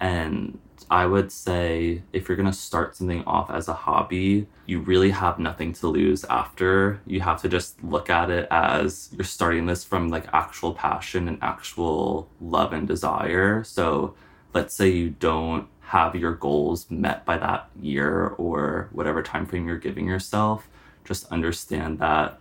And 0.00 0.58
I 0.90 1.06
would 1.06 1.30
say 1.30 2.02
if 2.12 2.28
you're 2.28 2.36
going 2.36 2.50
to 2.50 2.52
start 2.52 2.96
something 2.96 3.22
off 3.24 3.48
as 3.48 3.68
a 3.68 3.72
hobby, 3.72 4.48
you 4.66 4.80
really 4.80 5.10
have 5.10 5.38
nothing 5.38 5.72
to 5.74 5.86
lose 5.86 6.24
after. 6.24 7.00
You 7.06 7.20
have 7.20 7.40
to 7.42 7.48
just 7.48 7.82
look 7.84 8.10
at 8.10 8.28
it 8.28 8.48
as 8.50 9.10
you're 9.12 9.24
starting 9.24 9.66
this 9.66 9.84
from 9.84 10.08
like 10.08 10.26
actual 10.32 10.74
passion 10.74 11.28
and 11.28 11.38
actual 11.40 12.28
love 12.40 12.72
and 12.72 12.88
desire. 12.88 13.62
So 13.62 14.14
let's 14.52 14.74
say 14.74 14.88
you 14.88 15.10
don't 15.10 15.68
have 15.82 16.14
your 16.14 16.34
goals 16.34 16.90
met 16.90 17.24
by 17.24 17.36
that 17.36 17.68
year 17.80 18.28
or 18.38 18.88
whatever 18.92 19.22
time 19.22 19.46
frame 19.46 19.66
you're 19.66 19.78
giving 19.78 20.06
yourself 20.06 20.68
just 21.04 21.30
understand 21.32 21.98
that 21.98 22.38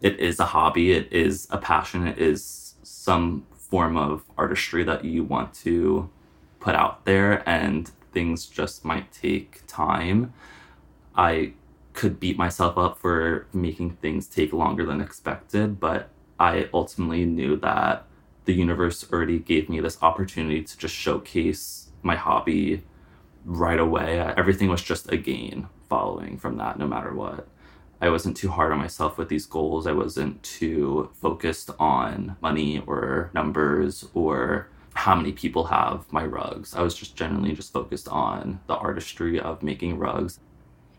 it 0.00 0.18
is 0.20 0.38
a 0.38 0.46
hobby 0.46 0.92
it 0.92 1.12
is 1.12 1.46
a 1.50 1.58
passion 1.58 2.06
it 2.06 2.18
is 2.18 2.74
some 2.82 3.44
form 3.52 3.96
of 3.96 4.24
artistry 4.38 4.84
that 4.84 5.04
you 5.04 5.22
want 5.22 5.52
to 5.52 6.08
put 6.60 6.74
out 6.74 7.04
there 7.04 7.46
and 7.48 7.90
things 8.12 8.46
just 8.46 8.84
might 8.84 9.12
take 9.12 9.60
time. 9.66 10.32
I 11.14 11.52
could 11.98 12.20
beat 12.20 12.38
myself 12.38 12.78
up 12.78 12.96
for 12.96 13.46
making 13.52 13.90
things 13.90 14.28
take 14.28 14.52
longer 14.52 14.86
than 14.86 15.00
expected 15.00 15.80
but 15.80 16.10
i 16.38 16.68
ultimately 16.72 17.24
knew 17.24 17.56
that 17.56 18.04
the 18.44 18.54
universe 18.54 19.04
already 19.12 19.40
gave 19.40 19.68
me 19.68 19.80
this 19.80 20.00
opportunity 20.00 20.62
to 20.62 20.78
just 20.78 20.94
showcase 20.94 21.87
my 22.02 22.16
hobby 22.16 22.82
right 23.44 23.78
away. 23.80 24.18
Everything 24.36 24.68
was 24.68 24.82
just 24.82 25.10
a 25.12 25.16
gain 25.16 25.68
following 25.88 26.38
from 26.38 26.56
that, 26.58 26.78
no 26.78 26.86
matter 26.86 27.14
what. 27.14 27.48
I 28.00 28.10
wasn't 28.10 28.36
too 28.36 28.48
hard 28.48 28.72
on 28.72 28.78
myself 28.78 29.18
with 29.18 29.28
these 29.28 29.46
goals. 29.46 29.86
I 29.86 29.92
wasn't 29.92 30.42
too 30.42 31.10
focused 31.20 31.70
on 31.80 32.36
money 32.40 32.80
or 32.86 33.30
numbers 33.34 34.06
or 34.14 34.68
how 34.94 35.14
many 35.14 35.32
people 35.32 35.64
have 35.64 36.12
my 36.12 36.24
rugs. 36.24 36.74
I 36.74 36.82
was 36.82 36.94
just 36.94 37.16
generally 37.16 37.52
just 37.52 37.72
focused 37.72 38.08
on 38.08 38.60
the 38.66 38.76
artistry 38.76 39.40
of 39.40 39.62
making 39.62 39.98
rugs. 39.98 40.38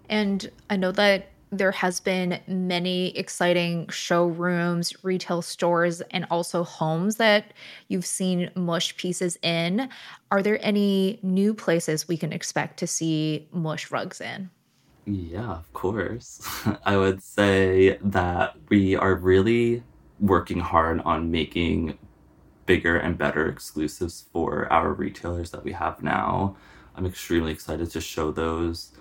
And 0.10 0.50
I 0.70 0.76
know 0.76 0.92
that 0.94 1.30
there 1.52 1.72
has 1.72 2.00
been 2.00 2.40
many 2.48 3.18
exciting 3.18 3.88
showrooms, 3.90 4.94
retail 5.04 5.42
stores, 5.42 6.02
and 6.12 6.26
also 6.30 6.64
homes 6.64 7.16
that 7.16 7.54
you've 7.88 8.06
seen 8.06 8.52
mush 8.56 8.96
pieces 8.98 9.38
in. 9.42 9.90
Are 10.32 10.44
there 10.44 10.60
any 10.62 11.20
new 11.24 11.54
places 11.54 12.08
we 12.08 12.18
can 12.18 12.32
expect 12.32 12.78
to 12.80 12.88
see 12.88 13.48
mush 13.52 13.92
rugs 13.92 14.22
in? 14.22 14.50
Yeah, 15.06 15.52
of 15.52 15.74
course. 15.74 16.42
I 16.86 16.98
would 16.98 17.24
say 17.24 17.98
that 18.02 18.56
we 18.70 18.96
are 18.96 19.16
really 19.16 19.84
working 20.20 20.60
hard 20.60 21.02
on 21.02 21.32
making 21.32 21.98
bigger 22.68 22.98
and 22.98 23.18
better 23.18 23.48
exclusives 23.48 24.26
for 24.32 24.72
our 24.72 24.94
retailers 24.94 25.50
that 25.52 25.64
we 25.64 25.72
have 25.72 26.04
now. 26.04 26.56
I'm 26.96 27.08
extremely 27.08 27.52
excited 27.52 27.90
to 27.92 28.02
show 28.02 28.32
those 28.32 28.92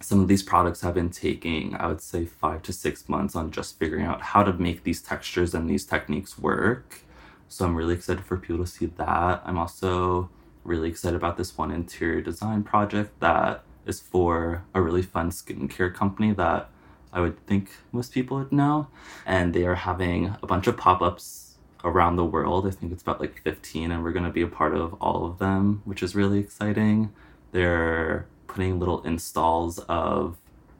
some 0.00 0.20
of 0.20 0.28
these 0.28 0.42
products 0.42 0.80
have 0.80 0.94
been 0.94 1.10
taking, 1.10 1.74
I 1.76 1.86
would 1.86 2.00
say, 2.00 2.24
five 2.24 2.62
to 2.62 2.72
six 2.72 3.08
months 3.08 3.36
on 3.36 3.50
just 3.50 3.78
figuring 3.78 4.06
out 4.06 4.22
how 4.22 4.42
to 4.42 4.52
make 4.54 4.82
these 4.82 5.02
textures 5.02 5.54
and 5.54 5.68
these 5.68 5.84
techniques 5.84 6.38
work. 6.38 7.02
So 7.48 7.66
I'm 7.66 7.76
really 7.76 7.94
excited 7.94 8.24
for 8.24 8.36
people 8.36 8.64
to 8.64 8.70
see 8.70 8.86
that. 8.86 9.42
I'm 9.44 9.58
also 9.58 10.30
really 10.64 10.88
excited 10.88 11.16
about 11.16 11.36
this 11.36 11.56
one 11.56 11.70
interior 11.70 12.20
design 12.22 12.62
project 12.62 13.20
that 13.20 13.62
is 13.86 14.00
for 14.00 14.64
a 14.74 14.80
really 14.80 15.02
fun 15.02 15.30
skincare 15.30 15.92
company 15.92 16.32
that 16.32 16.70
I 17.12 17.20
would 17.20 17.44
think 17.46 17.70
most 17.92 18.12
people 18.12 18.38
would 18.38 18.52
know. 18.52 18.88
And 19.26 19.52
they 19.52 19.64
are 19.64 19.74
having 19.74 20.36
a 20.42 20.46
bunch 20.46 20.66
of 20.66 20.76
pop 20.76 21.02
ups 21.02 21.56
around 21.84 22.16
the 22.16 22.24
world. 22.24 22.66
I 22.66 22.70
think 22.70 22.92
it's 22.92 23.02
about 23.02 23.20
like 23.20 23.42
15, 23.42 23.90
and 23.90 24.02
we're 24.02 24.12
going 24.12 24.24
to 24.24 24.30
be 24.30 24.42
a 24.42 24.46
part 24.46 24.74
of 24.74 24.94
all 24.94 25.26
of 25.26 25.38
them, 25.38 25.82
which 25.84 26.02
is 26.02 26.14
really 26.14 26.38
exciting. 26.38 27.12
They're 27.52 28.26
putting 28.50 28.80
little 28.80 29.02
installs 29.02 29.78
of 29.88 30.36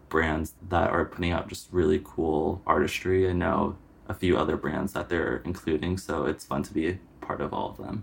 brands 0.09 0.55
that 0.69 0.91
are 0.91 1.05
putting 1.05 1.31
out 1.31 1.49
just 1.49 1.69
really 1.73 2.01
cool 2.03 2.61
artistry. 2.67 3.29
I 3.29 3.33
know 3.33 3.77
a 4.09 4.15
few 4.15 4.37
other 4.37 4.57
brands 4.57 4.93
that 4.95 5.09
they're 5.09 5.41
including, 5.45 5.97
so 5.97 6.27
it's 6.27 6.45
fun 6.45 6.65
to 6.65 6.75
be 6.75 6.99
part 7.21 7.41
of 7.41 7.55
all 7.55 7.71
of 7.71 7.77
them. 7.77 8.03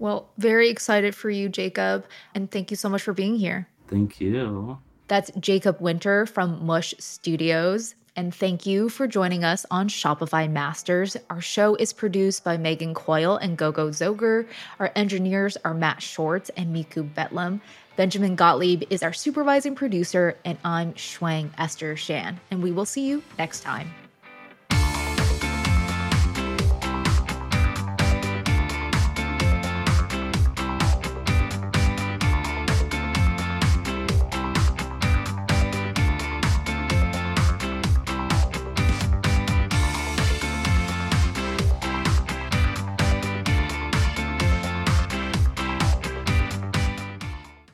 Well, 0.00 0.30
very 0.38 0.68
excited 0.68 1.14
for 1.14 1.30
you, 1.30 1.48
Jacob, 1.48 2.04
and 2.34 2.50
thank 2.50 2.70
you 2.70 2.76
so 2.76 2.88
much 2.88 3.02
for 3.02 3.12
being 3.12 3.36
here. 3.36 3.68
Thank 3.86 4.20
you. 4.20 4.78
That's 5.06 5.30
Jacob 5.38 5.80
Winter 5.80 6.26
from 6.26 6.64
Mush 6.66 6.94
Studios. 6.98 7.94
And 8.16 8.34
thank 8.34 8.66
you 8.66 8.88
for 8.88 9.06
joining 9.06 9.44
us 9.44 9.64
on 9.70 9.88
Shopify 9.88 10.50
Masters. 10.50 11.16
Our 11.30 11.40
show 11.40 11.76
is 11.76 11.92
produced 11.92 12.42
by 12.42 12.56
Megan 12.56 12.92
Coyle 12.92 13.36
and 13.36 13.56
Gogo 13.56 13.90
Zoger. 13.90 14.46
Our 14.80 14.90
engineers 14.96 15.56
are 15.64 15.74
Matt 15.74 16.02
Shorts 16.02 16.50
and 16.56 16.74
Miku 16.74 17.08
Betlam. 17.14 17.60
Benjamin 18.00 18.34
Gottlieb 18.34 18.84
is 18.88 19.02
our 19.02 19.12
supervising 19.12 19.74
producer, 19.74 20.34
and 20.42 20.56
I'm 20.64 20.94
Shuang 20.94 21.50
Esther 21.58 21.96
Shan. 21.96 22.40
And 22.50 22.62
we 22.62 22.72
will 22.72 22.86
see 22.86 23.06
you 23.06 23.22
next 23.36 23.60
time. 23.60 23.90